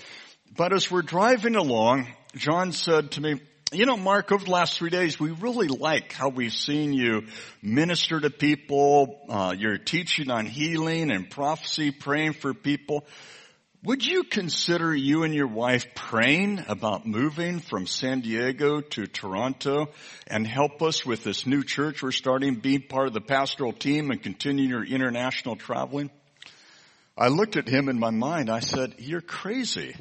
[0.56, 3.40] But as we're driving along, John said to me,
[3.72, 7.26] you know, Marc, over the last three days, we really like how we've seen you
[7.62, 9.20] minister to people.
[9.28, 13.04] Uh, you're teaching on healing and prophecy, praying for people.
[13.84, 19.88] Would you consider you and your wife praying about moving from San Diego to Toronto
[20.26, 24.10] and help us with this new church we're starting, being part of the pastoral team
[24.10, 26.10] and continue your international traveling?
[27.16, 28.50] I looked at him in my mind.
[28.50, 29.94] I said, you're crazy.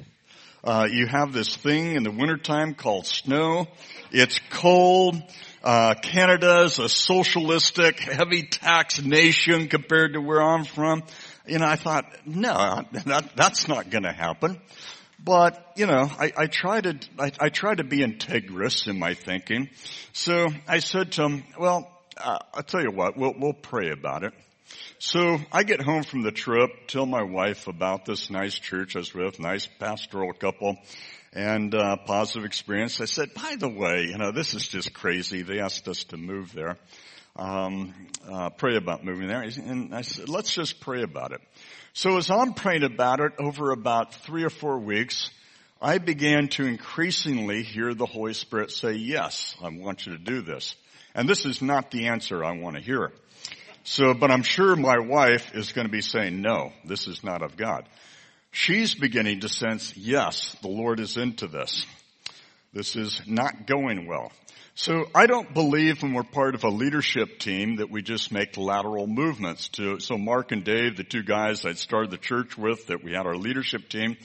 [0.68, 3.68] Uh, you have this thing in the wintertime called snow.
[4.12, 5.16] It's cold.
[5.64, 11.04] Uh, Canada is a socialistic, heavy tax nation compared to where I'm from.
[11.48, 14.60] You know, I thought, no, that, that's not going to happen.
[15.18, 19.14] But you know, I, I try to I, I, try to be integrous in my
[19.14, 19.70] thinking.
[20.12, 24.26] So I said to him, "Well, uh, I'll tell you what, we'll we'll pray about
[24.26, 24.34] it."
[25.00, 29.00] So I get home from the trip, tell my wife about this nice church I
[29.00, 30.78] was with, nice pastoral couple,
[31.34, 33.00] and uh, positive experience.
[33.00, 35.44] I said, by the way, you know, this is just crazy.
[35.44, 36.78] They asked us to move there.
[37.36, 37.94] Um,
[38.28, 39.44] uh, pray about moving there.
[39.44, 41.42] And I said, let's just pray about it.
[41.94, 45.30] So as I'm praying about it over about three or four weeks,
[45.80, 50.42] I began to increasingly hear the Holy Spirit say, yes, I want you to do
[50.42, 50.76] this.
[51.14, 53.12] And this is not the answer I want to hear.
[53.90, 57.42] So, but I'm sure my wife is going to be saying, no, this is not
[57.42, 57.88] of God.
[58.52, 61.86] She's beginning to sense, yes, the Lord is into this.
[62.74, 64.34] This is not going well.
[64.76, 68.58] So I don't believe when we're part of a leadership team that we just make
[68.58, 72.88] lateral movements to, so Mark and Dave, the two guys I'd started the church with,
[72.88, 74.18] that we had our leadership team,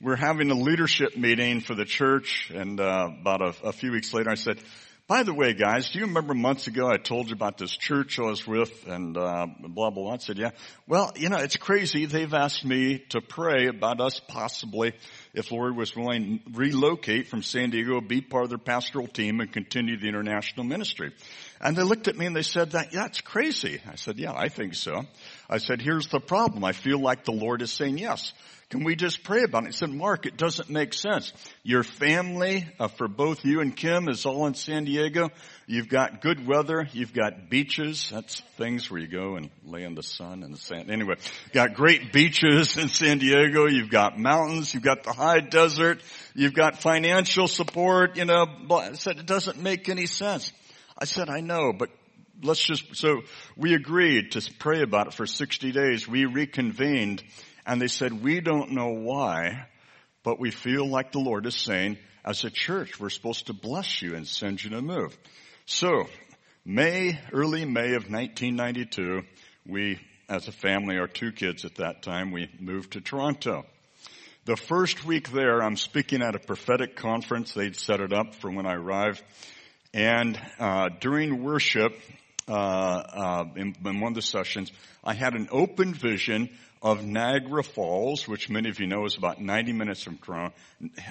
[0.00, 4.12] we're having a leadership meeting for the church and uh, about a, a few weeks
[4.12, 4.58] later I said,
[5.06, 8.18] by the way, guys, do you remember months ago I told you about this church
[8.18, 10.12] I was with and uh, blah, blah, blah?
[10.14, 10.52] I said, yeah.
[10.86, 12.06] Well, you know, it's crazy.
[12.06, 14.94] They've asked me to pray about us possibly,
[15.34, 19.52] if Lord was willing, relocate from San Diego, be part of their pastoral team and
[19.52, 21.12] continue the international ministry.
[21.60, 23.82] And they looked at me and they said that, yeah, it's crazy.
[23.86, 25.04] I said, yeah, I think so.
[25.50, 26.64] I said, here's the problem.
[26.64, 28.32] I feel like the Lord is saying yes.
[28.70, 29.66] Can we just pray about it?
[29.66, 31.32] He said, Marc, it doesn't make sense.
[31.62, 35.30] Your family, uh, for both you and Kim, is all in San Diego.
[35.66, 36.88] You've got good weather.
[36.92, 38.08] You've got beaches.
[38.10, 40.90] That's things where you go and lay in the sun and the sand.
[40.90, 41.14] Anyway,
[41.52, 43.66] got great beaches in San Diego.
[43.66, 44.72] You've got mountains.
[44.74, 46.02] You've got the high desert.
[46.34, 48.16] You've got financial support.
[48.16, 50.52] You know, I said, it doesn't make any sense.
[50.98, 51.90] I said, I know, but
[52.42, 53.22] let's just, so
[53.56, 56.08] we agreed to pray about it for 60 days.
[56.08, 57.22] We reconvened
[57.66, 59.66] and they said, we don't know why,
[60.22, 64.00] but we feel like the Lord is saying, as a church, we're supposed to bless
[64.02, 65.16] you and send you to move.
[65.66, 66.08] So,
[66.64, 69.22] May, early May of 1992,
[69.66, 73.64] we, as a family, our two kids at that time, we moved to Toronto.
[74.46, 77.54] The first week there, I'm speaking at a prophetic conference.
[77.54, 79.22] They'd set it up for when I arrived.
[79.94, 81.92] And uh, during worship,
[82.46, 84.70] uh, uh, in, in one of the sessions,
[85.02, 86.50] I had an open vision
[86.84, 90.54] of Niagara Falls, which many of you know is about 90 minutes from Toronto.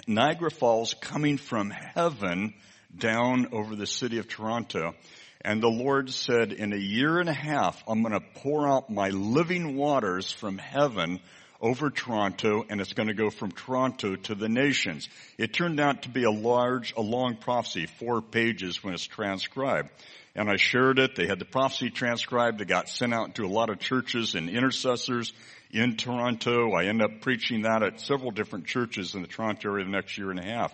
[0.05, 2.53] Niagara Falls coming from heaven
[2.95, 4.93] down over the city of Toronto.
[5.41, 8.91] And the Lord said, in a year and a half, I'm going to pour out
[8.91, 11.19] my living waters from heaven
[11.59, 15.09] over Toronto and it's going to go from Toronto to the nations.
[15.39, 19.89] It turned out to be a large, a long prophecy, four pages when it's transcribed.
[20.35, 21.15] And I shared it.
[21.15, 22.59] They had the prophecy transcribed.
[22.59, 25.31] It got sent out to a lot of churches and intercessors
[25.73, 26.71] in Toronto.
[26.73, 30.17] I end up preaching that at several different churches in the Toronto area the next
[30.17, 30.73] year and a half.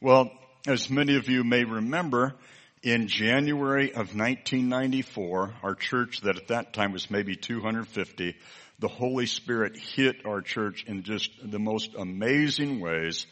[0.00, 0.30] Well,
[0.66, 2.34] as many of you may remember,
[2.82, 8.36] in January of 1994, our church that at that time was maybe 250,
[8.78, 13.26] the Holy Spirit hit our church in just the most amazing ways.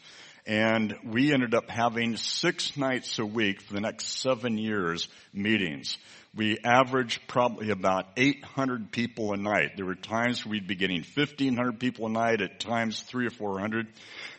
[0.45, 5.97] And we ended up having six nights a week for the next seven years meetings.
[6.35, 9.71] We averaged probably about 800 people a night.
[9.75, 13.87] There were times we'd be getting 1500 people a night, at times three or 400.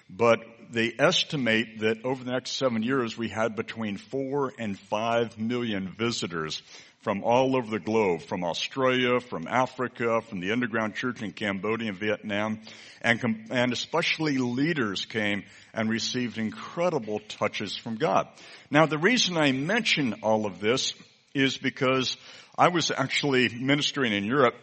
[0.08, 0.38] But
[0.70, 5.88] they estimate that over the next seven years we had between four and five million
[5.98, 6.62] visitors
[7.02, 11.88] from all over the globe, from Australia, from Africa, from the underground church in Cambodia
[11.88, 12.60] and Vietnam,
[13.00, 18.28] and, and especially leaders came and received incredible touches from God.
[18.70, 20.92] Now the reason I mention all of this
[21.34, 22.16] is because
[22.56, 24.54] I was actually ministering in Europe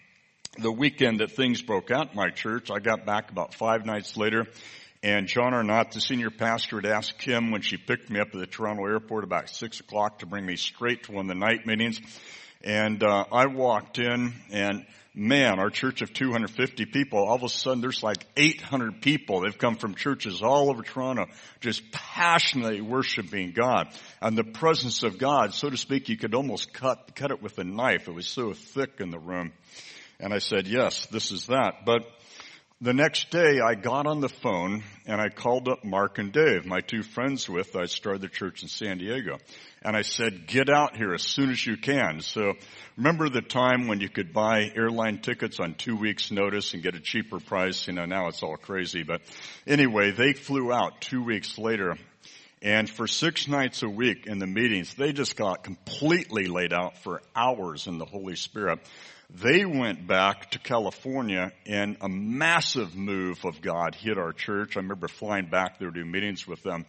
[0.58, 2.70] the weekend that things broke out in my church.
[2.70, 4.46] I got back about five nights later
[5.04, 8.40] and John Arnott, the senior pastor, had asked Kim when she picked me up at
[8.40, 11.66] the Toronto airport about six o'clock to bring me straight to one of the night
[11.66, 12.00] meetings.
[12.62, 17.50] And uh, I walked in, and man, our church of 250 people, all of a
[17.50, 19.42] sudden there's like 800 people.
[19.42, 21.26] They've come from churches all over Toronto,
[21.60, 21.82] just
[22.14, 23.88] passionately worshiping God.
[24.22, 27.58] And the presence of God, so to speak, you could almost cut, cut it with
[27.58, 28.06] a knife.
[28.06, 29.52] It was so thick in the room.
[30.20, 31.84] And I said, yes, this is that.
[31.84, 32.02] But
[32.84, 36.66] the next day I got on the phone and I called up Mark and Dave,
[36.66, 39.38] my two friends with, I started the church in San Diego.
[39.80, 42.20] And I said, get out here as soon as you can.
[42.20, 42.52] So
[42.98, 46.94] remember the time when you could buy airline tickets on two weeks notice and get
[46.94, 47.86] a cheaper price?
[47.86, 49.02] You know, now it's all crazy.
[49.02, 49.22] But
[49.66, 51.96] anyway, they flew out two weeks later
[52.60, 56.96] and for six nights a week in the meetings, they just got completely laid out
[56.98, 58.78] for hours in the Holy Spirit.
[59.42, 64.76] They went back to California and a massive move of God hit our church.
[64.76, 66.86] I remember flying back there to do meetings with them.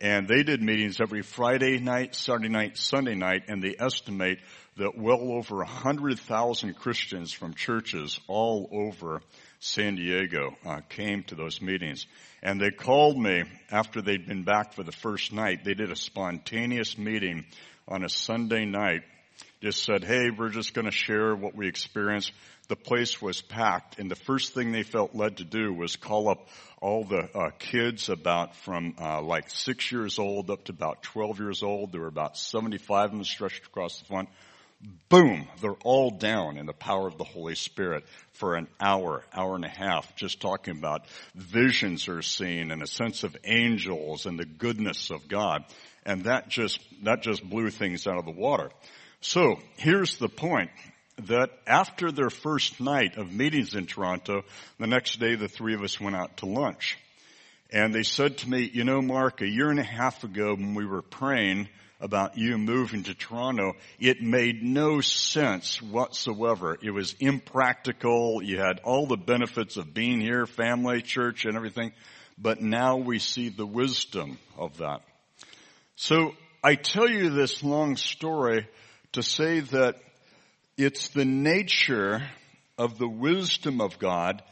[0.00, 4.38] And they did meetings every Friday night, Saturday night, Sunday night, and they estimate
[4.76, 9.20] that well over a hundred thousand Christians from churches all over
[9.58, 12.06] San Diego uh, came to those meetings.
[12.40, 15.64] And they called me after they'd been back for the first night.
[15.64, 17.46] They did a spontaneous meeting
[17.88, 19.02] on a Sunday night
[19.60, 22.32] just said, hey, we're just going to share what we experienced.
[22.68, 26.30] The place was packed and the first thing they felt led to do was call
[26.30, 26.48] up
[26.80, 31.40] all the uh, kids about from uh, like six years old up to about 12
[31.40, 31.92] years old.
[31.92, 34.30] There were about 75 of them stretched across the front.
[35.10, 39.54] Boom, they're all down in the power of the Holy Spirit for an hour, hour
[39.54, 41.04] and a half, just talking about
[41.34, 45.64] visions are seen and a sense of angels and the goodness of God.
[46.06, 48.70] And that just, that just blew things out of the water.
[49.20, 50.70] So here's the point
[51.26, 54.42] that after their first night of meetings in Toronto,
[54.78, 56.96] the next day the three of us went out to lunch.
[57.70, 60.74] And they said to me, you know, Marc, a year and a half ago when
[60.74, 61.68] we were praying
[62.00, 66.78] about you moving to Toronto, it made no sense whatsoever.
[66.82, 68.42] It was impractical.
[68.42, 71.92] You had all the benefits of being here, family, church, and everything.
[72.38, 75.02] But now we see the wisdom of that.
[75.96, 78.66] So I tell you this long story
[79.12, 79.96] to say that
[80.76, 82.22] it's the nature
[82.78, 84.42] of the wisdom of God.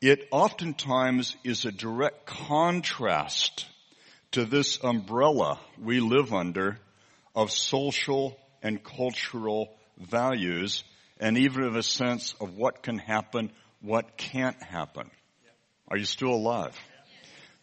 [0.00, 3.66] It oftentimes is a direct contrast
[4.32, 6.78] to this umbrella we live under
[7.34, 10.84] of social and cultural values
[11.18, 15.10] and even of a sense of what can happen, what can't happen.
[15.88, 16.76] Are you still alive?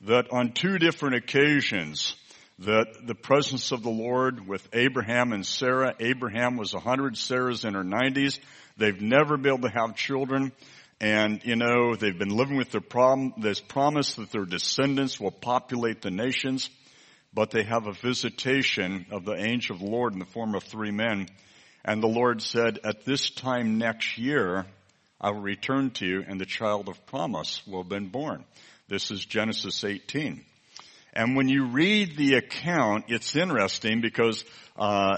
[0.02, 2.16] That on two different occasions,
[2.60, 5.95] that the presence of the Lord with Abraham and Sarah.
[5.99, 8.39] Abraham was 100, Sarah's in her 90s.
[8.78, 10.51] They've never been able to have children.
[10.99, 15.32] And, you know, they've been living with their problem, this promise that their descendants will
[15.32, 16.70] populate the nations.
[17.34, 20.64] but they have a visitation of the angel of the Lord in the form of
[20.64, 21.28] three men.
[21.86, 24.66] And the Lord said, at this time next year,
[25.22, 28.45] I will return to you and the child of promise will have been born.
[28.88, 30.43] This is Genesis 18.
[31.14, 34.45] And when you read the account, it's interesting because
[34.78, 35.18] uh,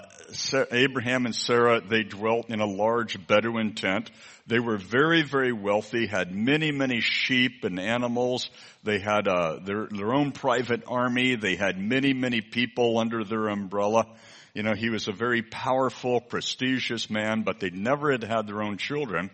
[0.72, 4.10] Abraham and Sarah, they dwelt in a large Bedouin tent.
[4.48, 8.50] They were very, very wealthy, had many, many sheep and animals.
[8.84, 11.36] They had uh, their, their own private army.
[11.36, 14.08] They had many, many people under their umbrella.
[14.54, 18.62] You know, he was a very powerful, prestigious man, but they never had had their
[18.62, 19.30] own children,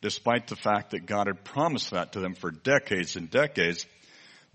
[0.00, 3.86] despite the fact that God had promised that to them for decades and decades.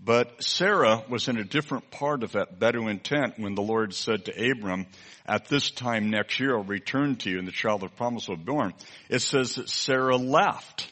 [0.00, 4.26] But Sarah was in a different part of that Bedouin tent when the Lord said
[4.26, 4.86] to Abram,
[5.26, 8.36] at this time next year I'll return to you and the child of promise will
[8.36, 8.74] be born.
[9.08, 10.90] It says that Sarah laughed.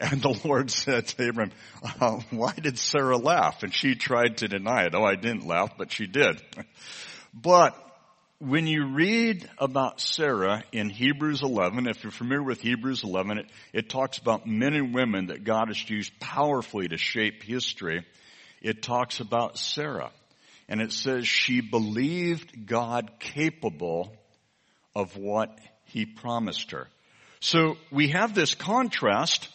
[0.00, 1.50] And the Lord said to Abram,
[2.00, 3.64] uh, why did Sarah laugh?
[3.64, 4.94] And she tried to deny it.
[4.94, 6.40] Oh, I didn't laugh, but she did.
[7.34, 7.76] but
[8.38, 13.46] when you read about Sarah in Hebrews 11, if you're familiar with Hebrews 11, it,
[13.72, 18.04] it talks about men and women that God has used powerfully to shape history
[18.62, 20.10] it talks about Sarah.
[20.68, 24.14] And it says she believed God capable
[24.94, 26.88] of what he promised her.
[27.40, 29.48] So we have this contrast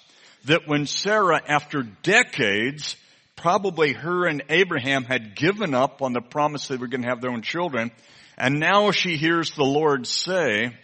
[0.46, 2.96] that when Sarah, after decades,
[3.36, 7.22] probably her and Abraham had given up on the promise they were going to have
[7.22, 7.92] their own children,
[8.38, 10.76] and now she hears the Lord say,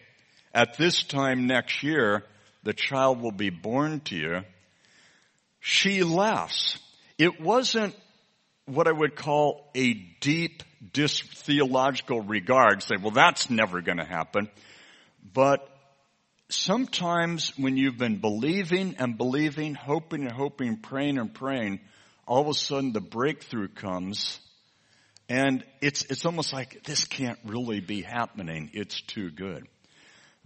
[0.53, 2.23] at this time next year,
[2.63, 4.41] the child will be born to you.
[5.59, 6.77] She laughs.
[7.17, 7.95] It wasn't
[8.69, 10.63] what I would call a deep
[10.93, 14.49] dis- theological regard, say, well, that's never going to happen.
[15.33, 15.67] But
[16.49, 21.79] sometimes when you've been believing and believing, hoping and hoping, praying and praying,
[22.25, 24.39] all of a sudden the breakthrough comes
[25.29, 28.71] and it's, it's almost like this can't really be happening.
[28.73, 29.67] It's too good.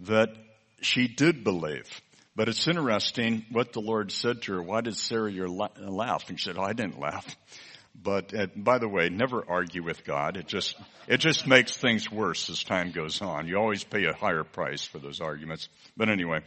[0.00, 0.28] That
[0.82, 1.88] she did believe.
[2.36, 4.62] But it's interesting what the Lord said to her.
[4.62, 6.28] Why did Sarah laugh?
[6.28, 7.24] And she said, oh, I didn't laugh.
[7.94, 10.36] But uh, by the way, never argue with God.
[10.36, 10.76] It just
[11.06, 13.46] it just makes things worse as time goes on.
[13.46, 15.68] You always pay a higher price for those arguments.
[15.96, 16.40] But anyway,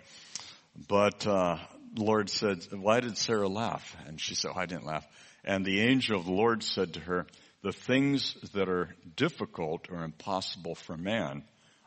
[0.87, 1.57] but uh,
[1.95, 5.07] Lord said, "Why did Sarah laugh?" And she said, oh, "I didn't laugh."
[5.43, 7.25] And the angel of the Lord said to her,
[7.63, 11.43] "The things that are difficult or impossible for man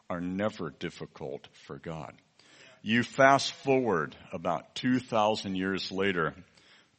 [0.08, 2.14] are never difficult for God."
[2.82, 6.34] You fast forward about 2,000 years later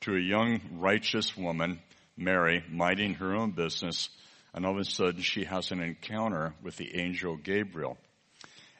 [0.01, 1.79] to a young righteous woman
[2.17, 4.09] Mary minding her own business,
[4.53, 7.97] and all of a sudden she has an encounter with the angel Gabriel.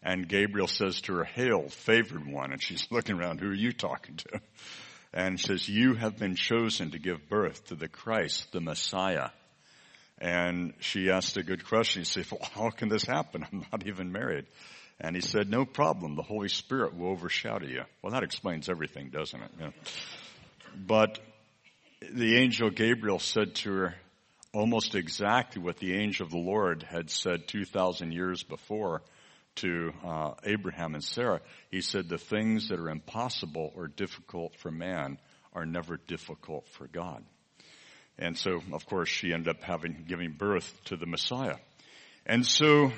[0.03, 2.51] And Gabriel says to her, Hail, favored one.
[2.51, 4.41] And she's looking around, who are you talking to?
[5.13, 9.29] And says, you have been chosen to give birth to the Christ, the Messiah.
[10.17, 12.03] And she asked a good question.
[12.03, 13.45] She said, well, how can this happen?
[13.51, 14.45] I'm not even married.
[14.99, 16.15] And he said, no problem.
[16.15, 17.82] The Holy Spirit will overshadow you.
[18.01, 19.51] Well, that explains everything, doesn't it?
[19.59, 19.69] Yeah.
[20.75, 21.19] But
[22.10, 23.95] the angel Gabriel said to her
[24.54, 29.02] almost exactly what the angel of the Lord had said 2,000 years before
[29.56, 31.41] to uh, Abraham and Sarah.
[31.70, 35.20] He said, the things that are impossible or difficult for man
[35.54, 37.24] are never difficult for God.
[38.18, 41.58] And so, of course, she ended up having, giving birth to the Messiah.
[42.26, 42.91] And so,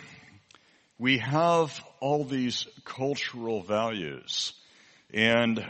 [0.97, 4.53] we have all these cultural values.
[5.13, 5.65] And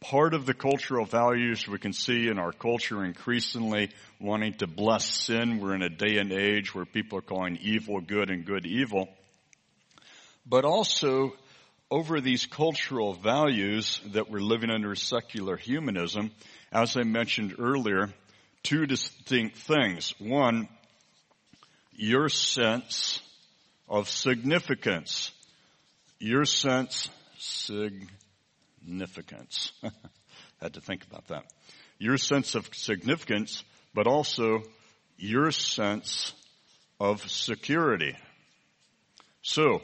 [0.00, 3.90] part of the cultural values we can see in our culture increasingly
[4.20, 5.60] wanting to bless sin.
[5.60, 9.08] We're in a day and age where people are calling evil good and good evil.
[10.44, 11.34] But also
[11.90, 16.30] over these cultural values that we're living under secular humanism,
[16.72, 18.10] as I mentioned earlier,
[18.62, 20.14] two distinct things.
[20.18, 20.68] One,
[21.92, 23.20] your sense
[23.88, 25.30] of significance.
[26.18, 28.08] Your sense, sig,
[28.86, 29.72] significance.
[30.60, 31.44] Had to think about that.
[31.98, 33.64] Your sense of significance,
[33.94, 34.62] but also
[35.16, 36.32] your sense
[37.00, 38.16] of security.
[39.42, 39.82] So,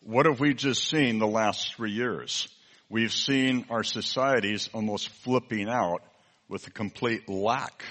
[0.00, 2.48] what have we just seen the last three years?
[2.88, 6.02] We've seen our societies almost flipping out
[6.48, 7.84] with a complete lack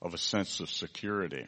[0.00, 1.46] of a sense of security.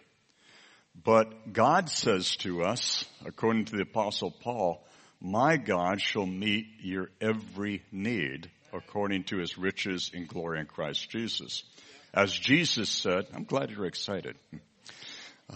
[1.02, 4.84] But God says to us, according to the apostle Paul,
[5.22, 11.08] my God shall meet your every need according to his riches in glory in Christ
[11.10, 11.62] Jesus.
[12.12, 14.36] As Jesus said, I'm glad you're excited.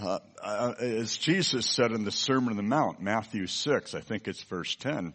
[0.01, 4.29] Uh, uh, as Jesus said in the Sermon on the Mount, Matthew 6, I think
[4.29, 5.12] it's verse 10,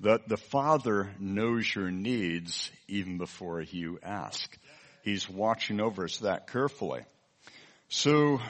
[0.00, 4.56] that the Father knows your needs even before you ask.
[5.02, 7.02] He's watching over us that carefully.
[7.88, 8.40] So,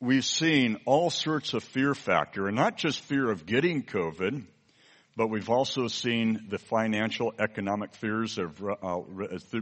[0.00, 4.44] we've seen all sorts of fear factor, and not just fear of getting COVID,
[5.16, 9.00] but we've also seen the financial economic fears of, uh,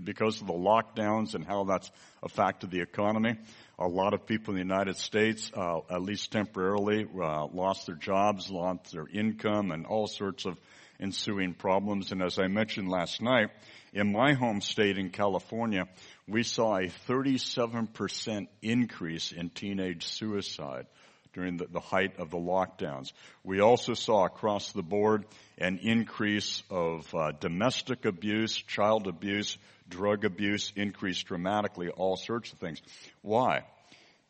[0.03, 1.91] because of the lockdowns and how that's
[2.25, 3.37] affected the economy.
[3.79, 7.95] A lot of people in the United States, uh, at least temporarily, uh, lost their
[7.95, 10.59] jobs, lost their income, and all sorts of
[10.99, 12.11] ensuing problems.
[12.11, 13.51] And as I mentioned last night,
[13.93, 15.87] in my home state in California,
[16.27, 20.87] we saw a 37% increase in teenage suicide
[21.35, 23.13] during the, the, height of the lockdowns.
[23.43, 25.27] We also saw across the board
[25.59, 29.59] an increase of uh, domestic abuse, child abuse,
[29.89, 32.81] drug abuse increased dramatically, all sorts of things.
[33.21, 33.65] Why?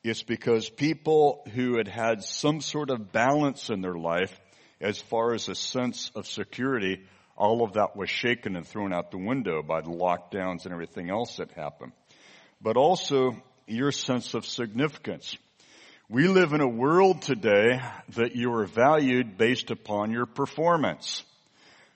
[0.03, 4.38] It's because people who had had some sort of balance in their life
[4.80, 7.05] as far as a sense of security,
[7.37, 11.11] all of that was shaken and thrown out the window by the lockdowns and everything
[11.11, 11.93] else that happened.
[12.61, 15.37] But also your sense of significance.
[16.09, 17.80] We live in a world today
[18.11, 21.24] that you are valued based upon your performance.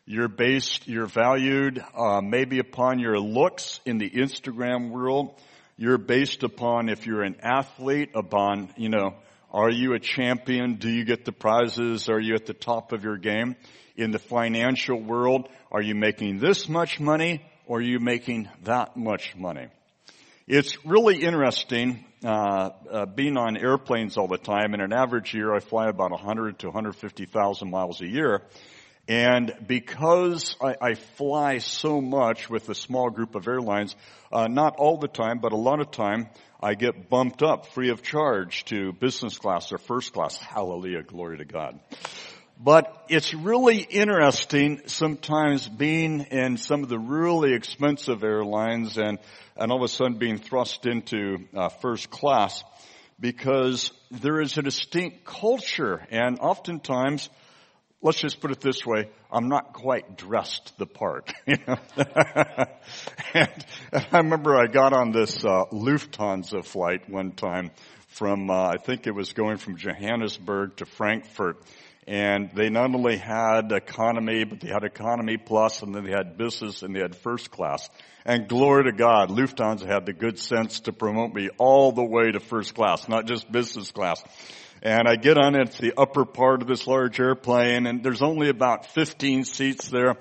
[0.06, 5.38] You're based, you're valued uh, maybe upon your looks in the Instagram world.
[5.76, 9.14] You're based upon if you're an athlete, upon, you know,
[9.50, 10.74] are you a champion?
[10.74, 12.08] Do you get the prizes?
[12.08, 13.56] Are you at the top of your game?
[13.96, 18.96] In the financial world, are you making this much money or are you making that
[18.96, 19.68] much money?
[20.46, 24.74] It's really interesting uh, uh, being on airplanes all the time.
[24.74, 28.42] In an average year, I fly about 100 to 150,000 miles a year.
[29.08, 33.96] And because I, I, fly so much with a small group of airlines,
[34.30, 36.28] uh, not all the time, but a lot of time,
[36.60, 40.36] I get bumped up free of charge to business class or first class.
[40.38, 41.78] Hallelujah, glory to God.
[42.60, 49.20] But it's really interesting sometimes being in some of the really expensive airlines and,
[49.56, 52.64] and all of a sudden being thrust into uh, first class
[53.20, 57.30] because there is a distinct culture and oftentimes,
[58.02, 61.32] let's just put it this way, I'm not quite dressed the part.
[61.46, 61.78] You know?
[63.34, 67.70] and, and, I remember I got on this uh, Lufthansa flight one time
[68.08, 71.62] from, uh, I think it was going from Johannesburg to Frankfurt
[72.08, 76.38] and they not only had economy, but they had economy plus, and then they had
[76.38, 77.86] business, and they had first class.
[78.24, 82.32] And glory to God, Lufthansa had the good sense to promote me all the way
[82.32, 84.24] to first class, not just business class.
[84.82, 88.22] And I get on it, it's the upper part of this large airplane, and there's
[88.22, 90.16] only about 15 seats there,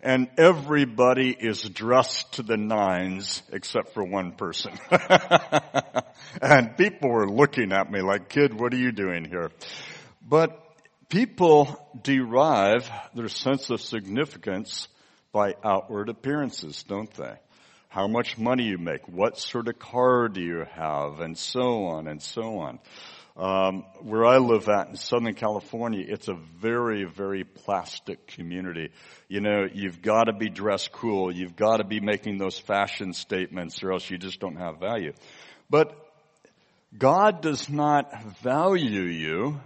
[0.00, 4.72] and everybody is dressed to the nines except for one person.
[6.42, 9.50] and people were looking at me like, kid, what are you doing here?
[10.22, 10.64] But
[11.08, 14.88] People derive their sense of significance
[15.32, 17.32] by outward appearances, don't they?
[17.88, 22.08] How much money you make, what sort of car do you have, and so on
[22.08, 22.78] and so on.
[23.38, 28.90] Um, where I live at in Southern California, it's a very, very plastic community.
[29.28, 31.32] You know, you've got to be dressed cool.
[31.32, 35.12] You've got to be making those fashion statements or else you just don't have value.
[35.70, 35.94] But
[36.96, 39.60] God does not value you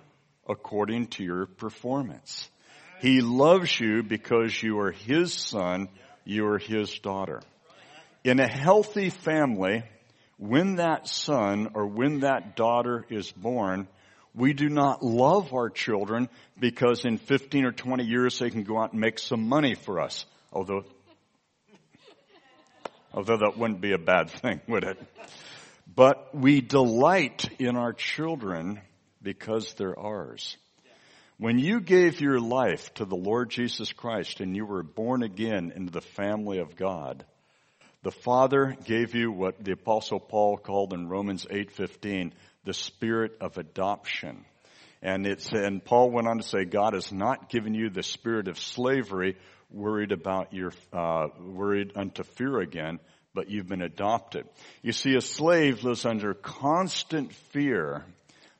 [0.46, 2.50] according to your performance.
[3.00, 5.88] He loves you because you are His son,
[6.26, 7.40] you are His daughter.
[8.22, 9.82] In a healthy family,
[10.43, 13.86] when that son or when that daughter is born,
[14.34, 16.28] we do not love our children
[16.59, 20.01] because in 15 or 20 years they can go out and make some money for
[20.01, 20.26] us.
[20.53, 20.82] Although,
[23.14, 24.99] although that wouldn't be a bad thing, would it?
[25.95, 28.80] But we delight in our children
[29.22, 30.57] because they're ours.
[31.38, 35.72] When you gave your life to the Lord Jesus Christ and you were born again
[35.76, 37.24] into the family of God,
[38.03, 42.32] the Father gave you what the apostle Paul called in Romans 8:15
[42.64, 44.44] the spirit of adoption.
[45.00, 48.48] And it's and Paul went on to say God has not given you the spirit
[48.48, 49.36] of slavery
[49.70, 52.98] worried about your uh, worried unto fear again,
[53.34, 54.46] but you've been adopted.
[54.82, 58.05] You see a slave lives under constant fear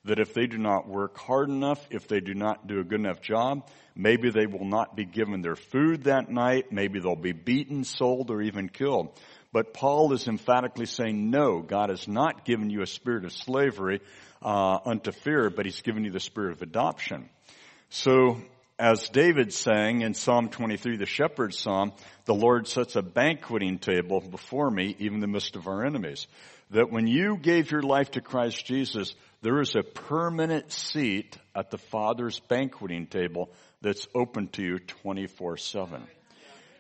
[0.05, 3.01] that if they do not work hard enough, if they do not do a good
[3.01, 7.33] enough job, maybe they will not be given their food that night, maybe they'll be
[7.33, 9.11] beaten, sold, or even killed.
[9.53, 14.01] But Paul is emphatically saying, no, God has not given you a spirit of slavery
[14.41, 17.29] uh, unto fear, but he's given you the spirit of adoption.
[17.91, 18.39] So,
[18.79, 21.93] as David sang in Psalm 23, the shepherd's psalm,
[22.25, 26.27] the Lord sets a banqueting table before me, even in the midst of our enemies.
[26.71, 31.71] That when you gave your life to Christ Jesus, there is a permanent seat at
[31.71, 36.03] the Father's banqueting table that's open to you 24 7.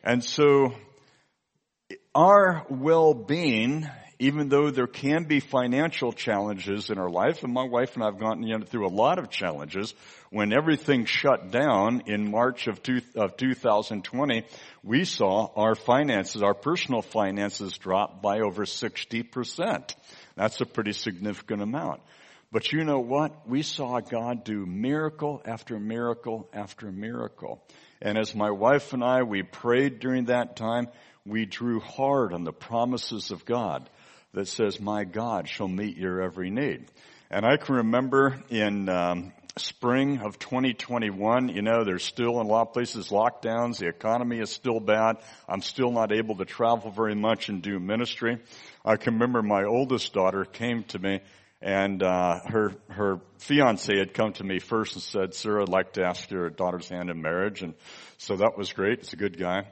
[0.03, 0.75] And so
[2.15, 3.89] our well-being
[4.23, 8.07] even though there can be financial challenges in our life, and my wife and I
[8.07, 9.95] have gone through a lot of challenges,
[10.31, 14.45] when everything shut down in March of, two, of 2020,
[14.85, 19.95] we saw our finances, our personal finances drop by over 60%.
[20.37, 22.01] That's a pretty significant amount.
[22.53, 23.49] But you know what?
[23.49, 27.65] We saw God do miracle after miracle after miracle.
[28.03, 30.89] And as my wife and I, we prayed during that time,
[31.25, 33.89] we drew hard on the promises of God
[34.35, 36.91] that says, my God shall meet your every need.
[37.31, 42.51] And I can remember in um, spring of 2021, you know, there's still in a
[42.51, 43.79] lot of places lockdowns.
[43.79, 45.17] The economy is still bad.
[45.49, 48.41] I'm still not able to travel very much and do ministry.
[48.85, 51.21] I can remember my oldest daughter came to me
[51.63, 55.93] and uh, her her fiance had come to me first and said, "Sir, I'd like
[55.95, 57.75] to ask your daughter's hand in marriage." And
[58.19, 58.99] so that was great.
[58.99, 59.69] It's a good guy.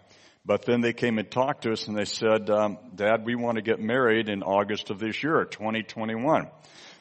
[0.46, 3.56] But then they came and talked to us and they said, um, "Dad, we want
[3.56, 6.48] to get married in August of this year, 2021."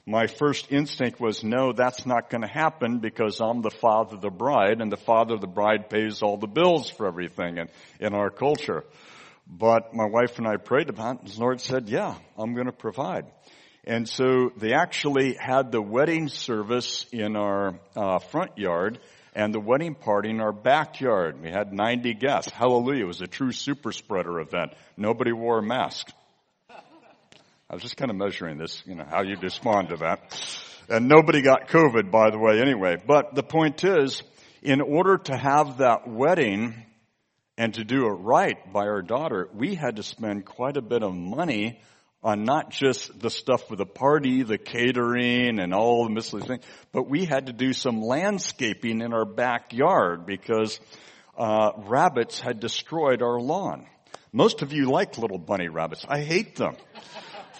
[0.05, 4.21] My first instinct was, "No, that's not going to happen because I'm the father of
[4.21, 7.69] the bride, and the father of the bride pays all the bills for everything in,
[7.99, 8.85] in our culture."
[9.45, 12.65] But my wife and I prayed about it, and the Lord said, "Yeah, I'm going
[12.65, 13.25] to provide."
[13.89, 18.99] And so they actually had the wedding service in our uh, front yard
[19.33, 21.41] and the wedding party in our backyard.
[21.41, 22.51] We had 90 guests.
[22.51, 23.05] Hallelujah.
[23.05, 24.73] It was a true super spreader event.
[24.95, 26.07] Nobody wore a mask.
[26.69, 30.39] I was just kind of measuring this, you know, how you'd respond to that.
[30.87, 32.97] And nobody got COVID, by the way, anyway.
[33.03, 34.21] But the point is,
[34.61, 36.75] in order to have that wedding
[37.57, 41.01] and to do it right by our daughter, we had to spend quite a bit
[41.01, 41.81] of money
[42.21, 46.63] on not just the stuff for the party, the catering and all the miscellaneous things,
[46.91, 50.79] but we had to do some landscaping in our backyard because
[51.37, 53.87] uh, rabbits had destroyed our lawn.
[54.31, 56.05] Most of you like little bunny rabbits.
[56.07, 56.75] I hate them.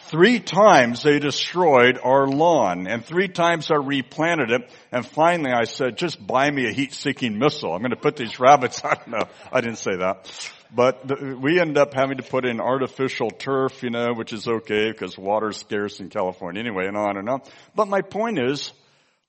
[0.09, 5.65] Three times they destroyed our lawn and three times I replanted it and finally I
[5.65, 7.73] said, just buy me a heat seeking missile.
[7.73, 9.27] I'm going to put these rabbits, don't know.
[9.51, 10.27] I didn't say that.
[10.73, 14.47] But the, we end up having to put in artificial turf, you know, which is
[14.47, 17.41] okay because water's scarce in California anyway and on and on.
[17.75, 18.73] But my point is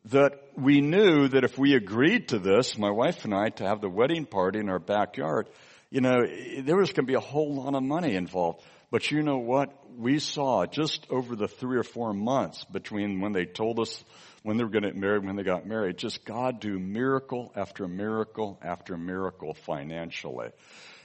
[0.07, 3.83] that we knew that if we agreed to this, my wife and I, to have
[3.83, 5.51] the wedding party in our backyard,
[5.91, 6.23] you know,
[6.61, 8.63] there was going to be a whole lot of money involved.
[8.91, 9.73] But you know what?
[9.97, 14.05] We saw just over the three or four months between when they told us
[14.43, 17.53] when they were going to get married, when they got married, just God do miracle
[17.55, 20.49] after miracle after miracle financially.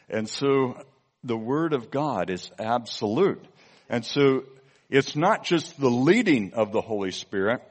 [0.09, 0.81] And so
[1.23, 3.43] the Word of God is absolute.
[3.89, 4.43] And so
[4.89, 7.61] it's not just the leading of the Holy Spirit,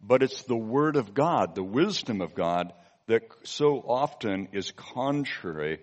[0.00, 2.72] but it's the Word of God, the wisdom of God
[3.06, 5.80] that so often is contrary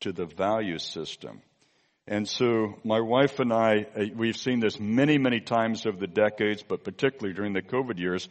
[0.00, 1.40] to the value system.
[2.06, 6.06] And so my wife and I, uh, we've seen this many, many times over the
[6.06, 8.28] decades, but particularly during the COVID years,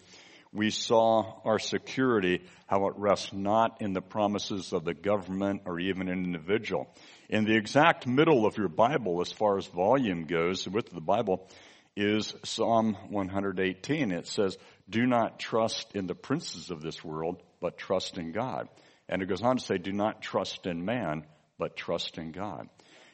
[0.51, 5.79] we saw our security, how it rests not in the promises of the government or
[5.79, 6.87] even an individual.
[7.29, 11.49] In the exact middle of your Bible, as far as volume goes, of the Bible,
[11.95, 14.11] is Psalm 118.
[14.11, 14.55] It says,
[14.87, 18.69] do not trust in the princes of this world, but trust in God.
[19.09, 21.25] And it goes on to say, do not trust in man,
[21.57, 22.69] but trust in God.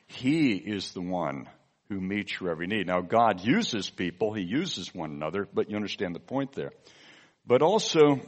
[0.09, 1.47] He is the one
[1.87, 2.87] who meets your every need.
[2.87, 6.71] Now God uses people, He uses one another, but you understand the point there.
[7.47, 8.19] But also,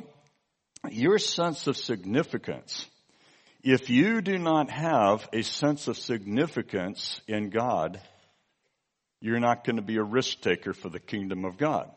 [0.90, 2.88] your sense of significance
[3.64, 8.02] if you do not have a sense of significance in God,
[9.20, 11.92] you're not going to be a risk taker for the kingdom of God.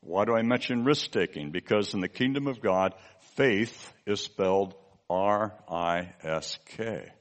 [0.00, 1.50] Why do I mention risk taking?
[1.50, 2.94] Because in the kingdom of God,
[3.36, 4.74] faith is spelled
[5.10, 7.12] R-I-S-K.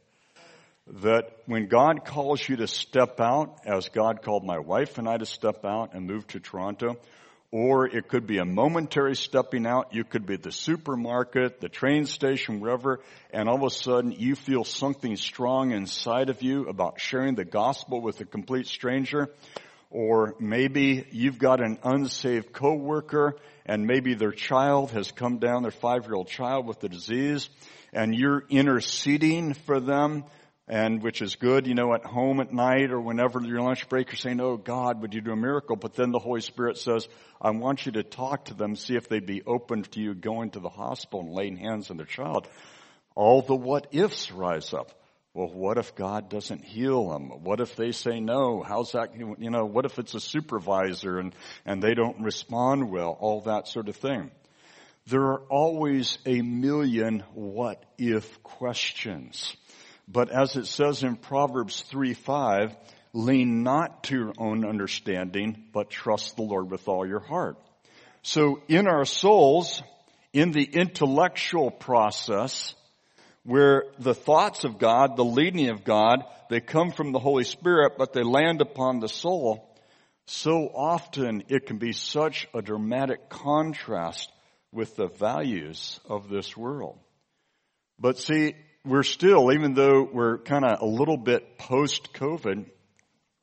[0.88, 5.18] That when God calls you to step out, as God called my wife and I
[5.18, 6.98] to step out and move to Toronto,
[7.52, 9.94] or it could be a momentary stepping out.
[9.94, 13.02] You could be at the supermarket, the train station, wherever,
[13.32, 17.46] and all of a sudden you feel something strong inside of you about sharing the
[17.46, 19.30] gospel with a complete stranger.
[19.90, 25.72] Or maybe you've got an unsaved coworker and maybe their child has come down, their
[25.72, 27.50] five-year-old child with the disease,
[27.92, 30.24] and you're interceding for them
[30.72, 34.08] and which is good, you know, at home at night or whenever your lunch break,
[34.08, 35.76] you're saying, oh God, would you do a miracle?
[35.76, 37.10] But then the Holy Spirit says,
[37.42, 40.52] I want you to talk to them, see if they'd be open to you going
[40.52, 42.48] to the hospital and laying hands on their child.
[43.16, 44.94] All the what ifs rise up.
[45.34, 47.44] Well, what if God doesn't heal them?
[47.44, 48.64] What if they say no?
[48.66, 53.18] How's that, you know, what if it's a supervisor and, and they don't respond well?
[53.20, 54.32] All that sort of thing.
[55.08, 59.56] There are always a million what if questions.
[60.08, 62.76] But as it says in Proverbs 3 5,
[63.14, 67.58] lean not to your own understanding, but trust the Lord with all your heart.
[68.22, 69.82] So in our souls,
[70.34, 72.76] in the intellectual process,
[73.44, 77.94] where the thoughts of God, the leading of God, they come from the Holy Spirit,
[77.98, 79.68] but they land upon the soul,
[80.26, 84.32] so often it can be such a dramatic contrast
[84.72, 86.98] with the values of this world.
[88.00, 92.66] But see, we're still, even though we're kind of a little bit post-COVID,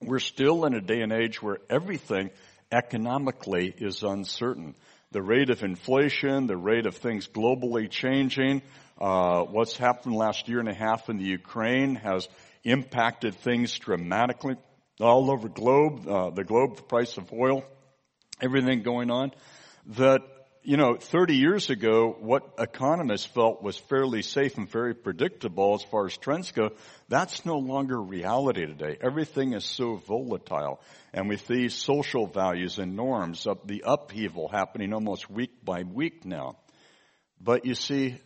[0.02, 2.30] we're still in a day and age where everything
[2.72, 4.74] economically is uncertain.
[5.12, 8.62] The rate of inflation, the rate of things globally changing,
[9.00, 12.28] uh, what's happened last year and a half in the Ukraine has
[12.64, 14.56] impacted things dramatically
[15.00, 17.64] all over globe, uh, the globe, the price of oil,
[18.42, 19.32] everything going on.
[19.96, 20.22] That
[20.68, 25.82] you know, 30 years ago, what economists felt was fairly safe and very predictable as
[25.82, 26.72] far as trends go,
[27.08, 28.98] that's no longer reality today.
[29.00, 30.78] Everything is so volatile.
[31.14, 36.56] And with these social values and norms, the upheaval happening almost week by week now.
[37.40, 38.18] But you see,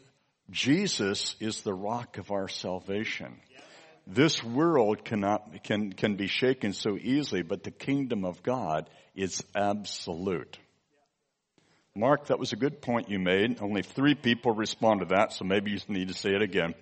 [0.51, 3.37] Jesus is the rock of our salvation.
[4.05, 9.45] This world cannot, can, can be shaken so easily, but the kingdom of God is
[9.55, 10.59] absolute.
[11.95, 13.61] Marc, that was a good point you made.
[13.61, 16.75] Only three people respond to that, so maybe you need to say it again.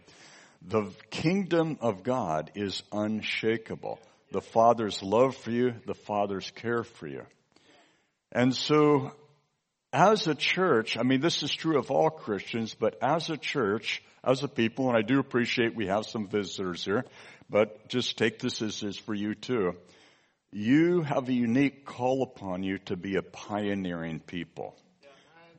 [0.62, 3.98] The kingdom of God is unshakable.
[4.30, 7.22] The Father's love for you, the Father's care for you.
[8.30, 9.10] And so,
[9.92, 14.04] as a church, I mean, this is true of all Christians, but as a church,
[14.22, 17.04] as a people, and I do appreciate we have some visitors here,
[17.48, 19.72] but just take this as is for you too.
[20.52, 24.76] You have a unique call upon you to be a pioneering people.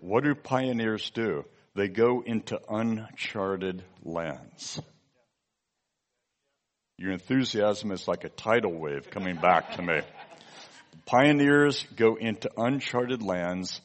[0.02, 1.46] What do pioneers do?
[1.76, 4.82] They go into uncharted lands.
[6.98, 10.02] Your enthusiasm is like a tidal wave coming back to me.
[11.06, 13.80] Pioneers go into uncharted lands,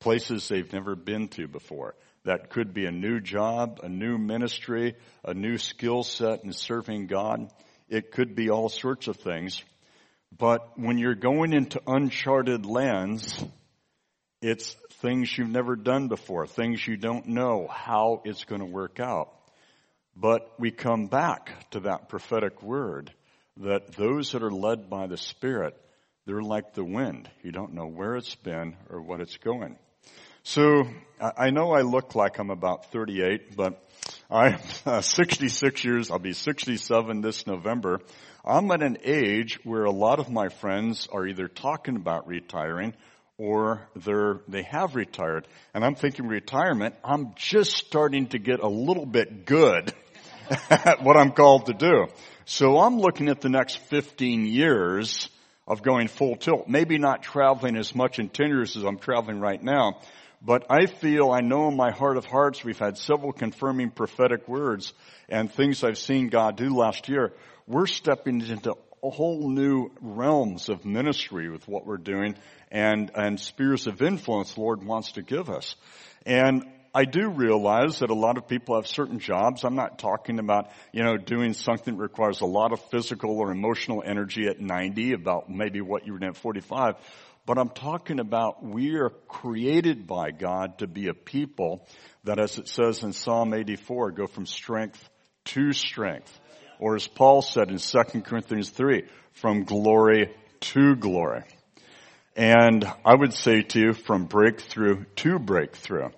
[0.00, 1.94] places they've never been to before.
[2.24, 7.06] That could be a new job, a new ministry, a new skill set in serving
[7.06, 7.48] God.
[7.88, 9.62] It could be all sorts of things.
[10.36, 13.44] But when you're going into uncharted lands,
[14.42, 19.00] it's things you've never done before, things you don't know how it's going to work
[19.00, 19.32] out.
[20.16, 23.12] But we come back to that prophetic word
[23.58, 25.76] that those that are led by the Spirit,
[26.26, 27.30] they're like the wind.
[27.42, 29.76] You don't know where it's been or what it's going.
[30.42, 30.84] So
[31.20, 33.82] I know I look like I'm about 38, but
[34.30, 36.10] I'm uh, 66 years.
[36.10, 38.00] I'll be 67 this November.
[38.44, 42.94] I'm at an age where a lot of my friends are either talking about retiring
[43.40, 45.48] or they're, they have retired.
[45.72, 49.94] And I'm thinking retirement, I'm just starting to get a little bit good
[50.70, 52.08] at what I'm called to do.
[52.44, 55.30] So I'm looking at the next 15 years
[55.66, 56.68] of going full tilt.
[56.68, 60.00] Maybe not traveling as much in 10 years as I'm traveling right now,
[60.42, 64.48] but I feel, I know in my heart of hearts, we've had several confirming prophetic
[64.48, 64.92] words
[65.30, 67.32] and things I've seen God do last year.
[67.66, 68.74] We're stepping into
[69.08, 72.34] whole new realms of ministry with what we're doing
[72.70, 75.74] and, and spheres of influence the Lord wants to give us.
[76.26, 79.62] And I do realize that a lot of people have certain jobs.
[79.62, 83.52] I'm not talking about, you know, doing something that requires a lot of physical or
[83.52, 86.96] emotional energy at 90, about maybe what you were doing at 45.
[87.46, 91.86] But I'm talking about we are created by God to be a people
[92.24, 95.08] that, as it says in Psalm 84, go from strength
[95.46, 96.39] to strength.
[96.80, 99.04] Or as Paul said in 2 Corinthians 3,
[99.34, 101.42] from glory to glory.
[102.34, 106.08] And I would say to you, from breakthrough to breakthrough.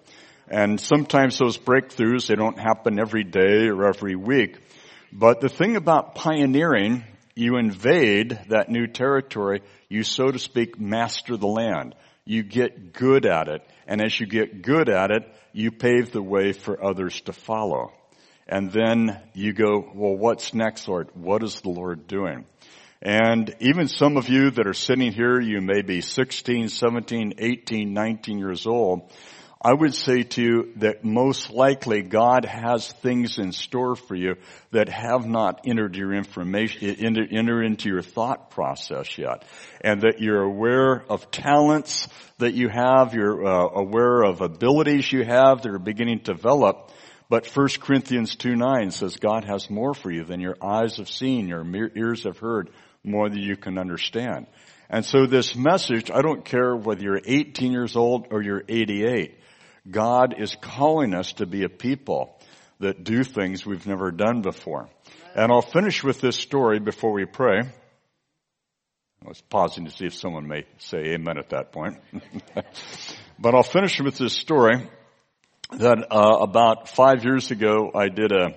[0.46, 4.56] And sometimes those breakthroughs, they don't happen every day or every week.
[5.12, 7.04] But the thing about pioneering,
[7.34, 11.96] you invade that new territory, you so to speak master the land.
[12.24, 13.66] You get good at it.
[13.88, 17.92] And as you get good at it, you pave the way for others to follow.
[18.48, 21.10] And then you go, well, what's next, Lord?
[21.14, 22.44] What is the Lord doing?
[23.00, 27.92] And even some of you that are sitting here, you may be 16, 17, 18,
[27.92, 29.10] 19 years old.
[29.64, 34.34] I would say to you that most likely God has things in store for you
[34.72, 39.44] that have not entered your information, enter, enter into your thought process yet.
[39.80, 45.24] And that you're aware of talents that you have, you're uh, aware of abilities you
[45.24, 46.91] have that are beginning to develop
[47.32, 51.08] but 1 Corinthians 2 9 says God has more for you than your eyes have
[51.08, 51.64] seen, your
[51.96, 52.68] ears have heard,
[53.02, 54.48] more than you can understand.
[54.90, 59.40] And so this message, I don't care whether you're 18 years old or you're 88,
[59.90, 62.38] God is calling us to be a people
[62.80, 64.90] that do things we've never done before.
[65.34, 67.60] And I'll finish with this story before we pray.
[67.60, 71.96] I was pausing to see if someone may say amen at that point.
[73.38, 74.86] but I'll finish with this story
[75.78, 78.54] that uh, about five years ago I did a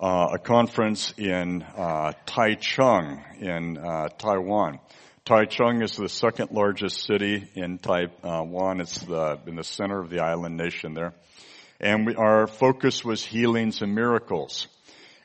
[0.00, 4.78] uh, a conference in uh, Taichung in uh, Taiwan.
[5.24, 8.80] Taichung is the second largest city in Taiwan.
[8.80, 11.14] It's the, in the center of the island nation there.
[11.80, 14.68] And we, our focus was healings and miracles.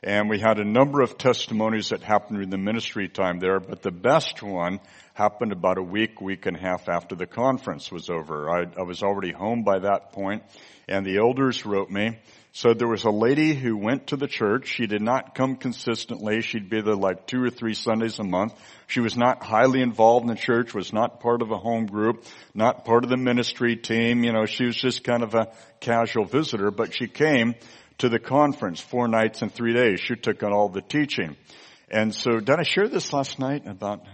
[0.04, 3.80] And we had a number of testimonies that happened in the ministry time there, but
[3.80, 4.80] the best one
[5.14, 8.50] happened about a week, week and a half after the conference was over.
[8.50, 10.42] I, I was already home by that point,
[10.88, 12.18] and the elders wrote me
[12.56, 14.68] so there was a lady who went to the church.
[14.68, 16.40] She did not come consistently.
[16.40, 18.54] She'd be there like two or three Sundays a month.
[18.86, 22.24] She was not highly involved in the church, was not part of a home group,
[22.54, 24.22] not part of the ministry team.
[24.22, 25.50] You know, she was just kind of a
[25.80, 27.56] casual visitor, but she came
[27.98, 30.00] to the conference four nights and three days.
[30.00, 31.36] She took on all the teaching.
[31.90, 34.04] And so, did I share this last night about?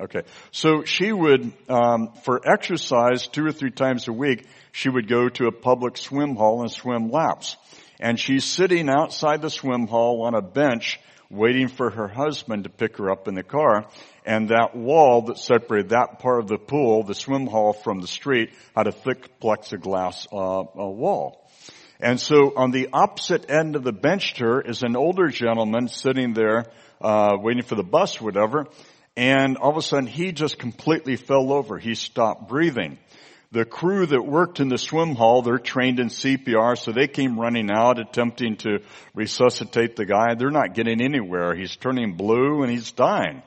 [0.00, 5.06] Okay, so she would, um, for exercise, two or three times a week, she would
[5.06, 7.56] go to a public swim hall and swim laps.
[8.00, 10.98] And she's sitting outside the swim hall on a bench
[11.30, 13.86] waiting for her husband to pick her up in the car.
[14.24, 18.06] And that wall that separated that part of the pool, the swim hall from the
[18.06, 21.43] street, had a thick plexiglass uh, wall.
[22.04, 26.34] And so on the opposite end of the bench to is an older gentleman sitting
[26.34, 26.66] there
[27.00, 28.66] uh, waiting for the bus whatever.
[29.16, 31.78] And all of a sudden he just completely fell over.
[31.78, 32.98] He stopped breathing.
[33.52, 37.40] The crew that worked in the swim hall, they're trained in CPR, so they came
[37.40, 38.80] running out attempting to
[39.14, 40.34] resuscitate the guy.
[40.34, 41.54] They're not getting anywhere.
[41.54, 43.42] He's turning blue and he's dying.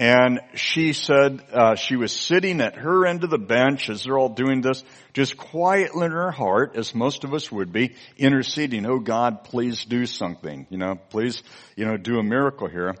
[0.00, 4.18] And she said uh, she was sitting at her end of the bench as they're
[4.18, 4.82] all doing this,
[5.12, 8.86] just quietly in her heart, as most of us would be, interceding.
[8.86, 10.66] Oh God, please do something.
[10.70, 11.42] You know, please,
[11.76, 12.96] you know, do a miracle here.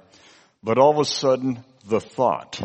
[0.62, 2.60] But all of a sudden, the thought.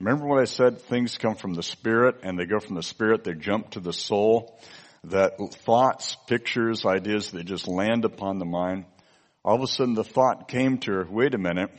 [0.00, 0.80] Remember what I said?
[0.80, 3.22] Things come from the spirit, and they go from the spirit.
[3.22, 4.58] They jump to the soul.
[5.04, 8.86] That thoughts, pictures, ideas, they just land upon the mind.
[9.44, 11.06] All of a sudden, the thought came to her.
[11.10, 11.70] Wait a minute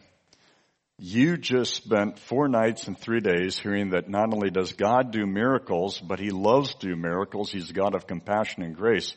[0.98, 5.26] you just spent four nights and three days hearing that not only does God do
[5.26, 7.52] miracles, but He loves to do miracles.
[7.52, 9.14] He's God of compassion and grace.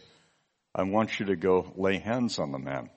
[0.75, 2.91] I want you to go lay hands on the man.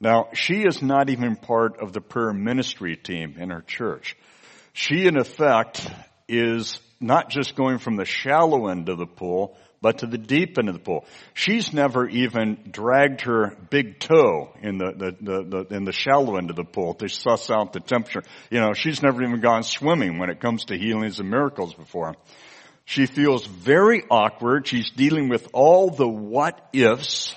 [0.00, 4.16] Now, she is not even part of the prayer ministry team in her church.
[4.72, 5.86] She, in effect,
[6.28, 10.58] is not just going from the shallow end of the pool, but to the deep
[10.58, 11.06] end of the pool.
[11.34, 16.36] She's never even dragged her big toe in the, the, the, the, in the shallow
[16.36, 18.22] end of the pool to suss out the temperature.
[18.50, 22.14] You know, she's never even gone swimming when it comes to healings and miracles before.
[22.84, 24.66] She feels very awkward.
[24.66, 27.34] She's dealing with all the what ifs.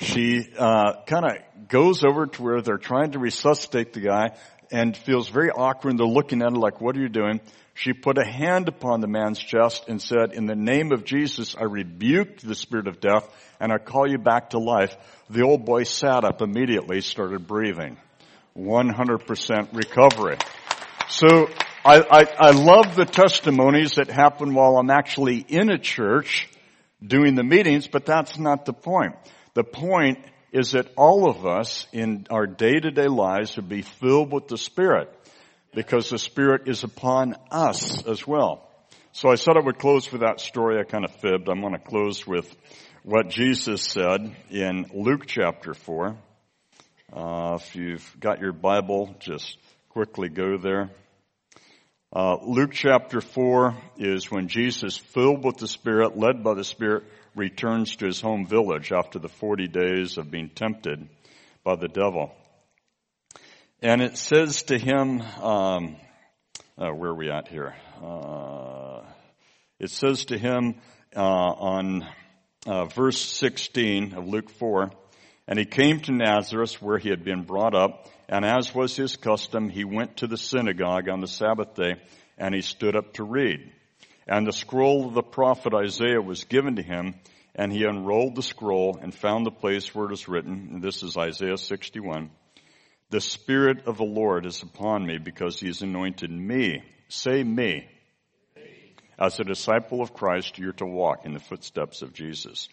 [0.00, 4.36] She uh, kind of goes over to where they're trying to resuscitate the guy
[4.72, 5.90] and feels very awkward.
[5.90, 7.40] And they're looking at her like, "What are you doing?"
[7.74, 11.56] She put a hand upon the man's chest and said, in the name of Jesus,
[11.58, 13.28] I rebuke the spirit of death
[13.60, 14.94] and I call you back to life.
[15.30, 17.96] The old boy sat up immediately, started breathing.
[18.56, 20.36] 100% recovery.
[21.08, 21.48] So
[21.84, 26.48] I, I, I love the testimonies that happen while I'm actually in a church
[27.04, 29.14] doing the meetings, but that's not the point.
[29.54, 30.18] The point
[30.52, 35.10] is that all of us in our day-to-day lives should be filled with the Spirit
[35.74, 38.68] because the Spirit is upon us as well.
[39.12, 40.78] So I said I would close with that story.
[40.78, 41.48] I kind of fibbed.
[41.48, 42.54] I'm going to close with
[43.02, 46.16] what Jesus said in Luke chapter 4.
[47.12, 49.58] Uh, if you've got your Bible, just
[49.90, 50.90] quickly go there.
[52.14, 57.04] Uh, Luke chapter 4 is when Jesus, filled with the Spirit, led by the Spirit,
[57.34, 61.08] returns to his home village after the 40 days of being tempted
[61.64, 62.32] by the devil.
[63.84, 65.96] And it says to him, um,
[66.78, 67.74] uh, where are we at here?
[68.00, 69.00] Uh,
[69.80, 70.76] it says to him
[71.16, 72.06] uh, on
[72.64, 74.92] uh, verse 16 of Luke 4,
[75.48, 79.16] and he came to Nazareth where he had been brought up, and as was his
[79.16, 81.96] custom, he went to the synagogue on the Sabbath day,
[82.38, 83.68] and he stood up to read.
[84.28, 87.16] And the scroll of the prophet Isaiah was given to him,
[87.56, 91.02] and he unrolled the scroll and found the place where it is written, and this
[91.02, 92.30] is Isaiah 61.
[93.12, 96.82] The Spirit of the Lord is upon me because he has anointed me.
[97.08, 97.86] Say me.
[99.18, 102.70] As a disciple of Christ, you're to walk in the footsteps of Jesus.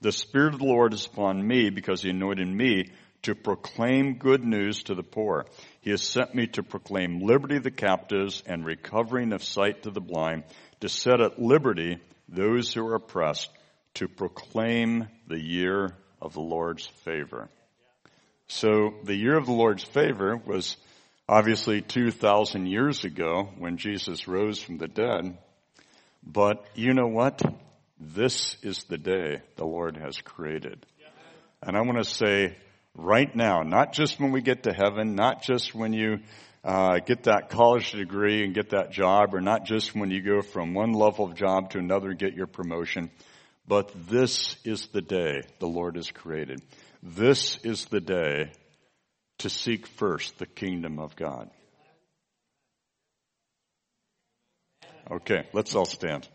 [0.00, 4.44] The Spirit of the Lord is upon me because he anointed me to proclaim good
[4.44, 5.46] news to the poor.
[5.80, 9.90] He has sent me to proclaim liberty to the captives and recovering of sight to
[9.90, 10.44] the blind,
[10.82, 13.50] to set at liberty those who are oppressed,
[13.94, 17.48] to proclaim the year of the Lord's favor.
[18.50, 20.76] So the year of the Lord's favor was
[21.28, 25.38] obviously 2,000 years ago when Jesus rose from the dead.
[26.24, 27.40] But you know what?
[28.00, 30.84] This is the day the Lord has created.
[31.62, 32.56] And I want to say
[32.96, 36.18] right now, not just when we get to heaven, not just when you
[36.64, 40.42] uh, get that college degree and get that job, or not just when you go
[40.42, 43.12] from one level of job to another, and get your promotion,
[43.68, 46.60] but this is the day the Lord has created.
[47.02, 48.52] This is the day
[49.38, 51.50] to seek first the kingdom of God.
[55.10, 56.28] Okay, let's all stand.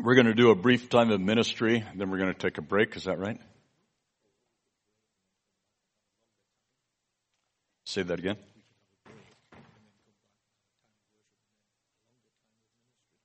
[0.00, 2.62] We're going to do a brief time of ministry, then we're going to take a
[2.62, 2.94] break.
[2.96, 3.40] Is that right?
[7.84, 8.36] Say that again.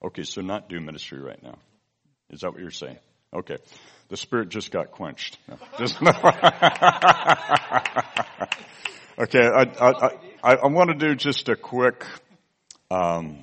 [0.04, 1.58] Okay, so not do ministry right now.
[2.30, 2.98] Is that what you're saying?
[3.34, 3.58] Okay.
[4.10, 5.38] The spirit just got quenched.
[5.48, 5.56] No,
[9.18, 10.10] okay, I, I,
[10.44, 12.06] I, I, want to do just a quick,
[12.92, 13.40] um,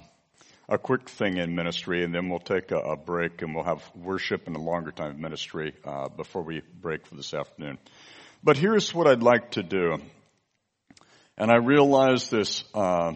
[0.68, 3.82] a quick thing in ministry, and then we'll take a, a, break, and we'll have
[3.96, 7.78] worship and a longer time of ministry uh, before we break for this afternoon.
[8.44, 9.96] But here's what I'd like to do,
[11.38, 12.64] and I realize this.
[12.74, 13.14] Uh,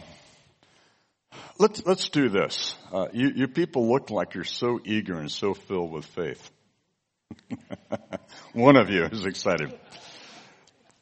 [1.58, 2.76] let's let's do this.
[2.92, 6.50] Uh, you, you people look like you're so eager and so filled with faith.
[8.52, 9.72] One of you is excited.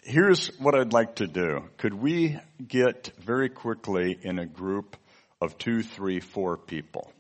[0.05, 1.65] Here's what I'd like to do.
[1.77, 4.97] Could we get very quickly in a group
[5.43, 7.11] of two, three, four people.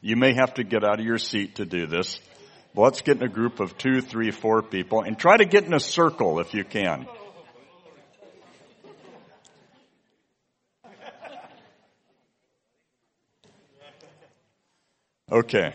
[0.00, 2.18] You may have to get out of your seat to do this.
[2.74, 5.72] let's get in a group of two, three, four people and try to get in
[5.72, 7.06] a circle if you can.
[15.30, 15.74] Okay.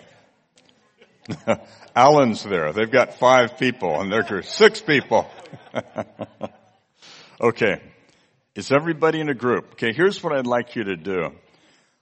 [1.96, 2.72] Alan's there.
[2.72, 5.30] They've got five people and they're six people.
[7.42, 7.82] okay.
[8.56, 9.74] Is everybody in a group?
[9.74, 11.32] Okay, here's what I'd like you to do.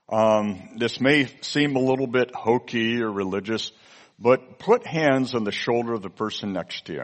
[0.09, 3.71] Um, this may seem a little bit hokey or religious,
[4.19, 7.03] but put hands on the shoulder of the person next to you.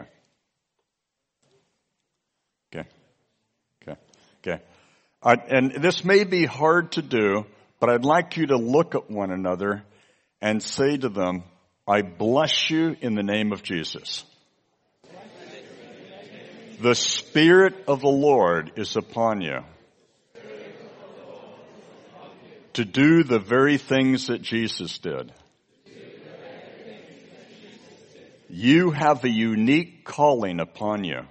[2.72, 2.88] Okay.
[3.82, 4.00] Okay.
[4.44, 4.62] Okay.
[5.22, 7.46] And this may be hard to do,
[7.80, 9.82] but I'd like you to look at one another
[10.40, 11.44] and say to them,
[11.88, 14.24] I bless you in the name of Jesus.
[16.80, 19.60] The Spirit of the Lord is upon you
[22.74, 25.32] to do the very things that Jesus did.
[28.50, 31.22] You have a unique calling upon you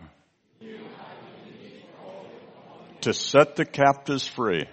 [3.01, 4.66] to set the captives free,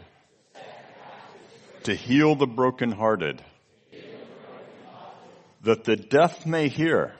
[1.83, 3.45] to heal the brokenhearted,
[5.63, 7.15] that the deaf may hear,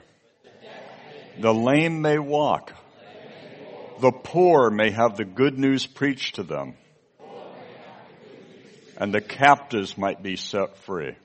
[1.39, 2.73] the lame may walk,
[4.01, 6.75] the poor may have the good news preached to them,
[8.97, 11.15] and the captives might be set free.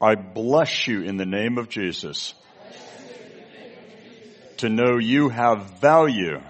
[0.00, 2.34] I bless you in the name of Jesus
[4.58, 6.40] to know you have value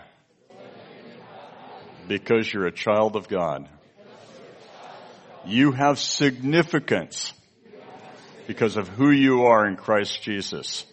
[2.08, 3.68] because you're a child of God.
[5.46, 7.32] You have significance
[8.46, 10.84] because of who you are in Christ Jesus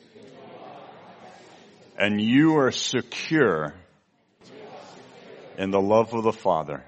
[1.99, 3.75] and you are secure
[5.57, 6.85] in the love of the Father.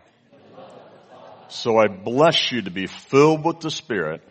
[1.49, 4.21] So I bless you to be filled with the Spirit,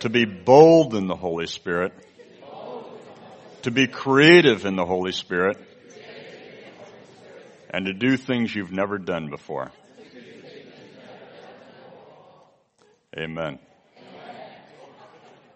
[0.00, 1.92] to be bold in the Holy Spirit,
[3.62, 5.56] to be creative in the Holy Spirit,
[7.70, 9.70] and to do things you've never done before.
[13.16, 13.58] Amen.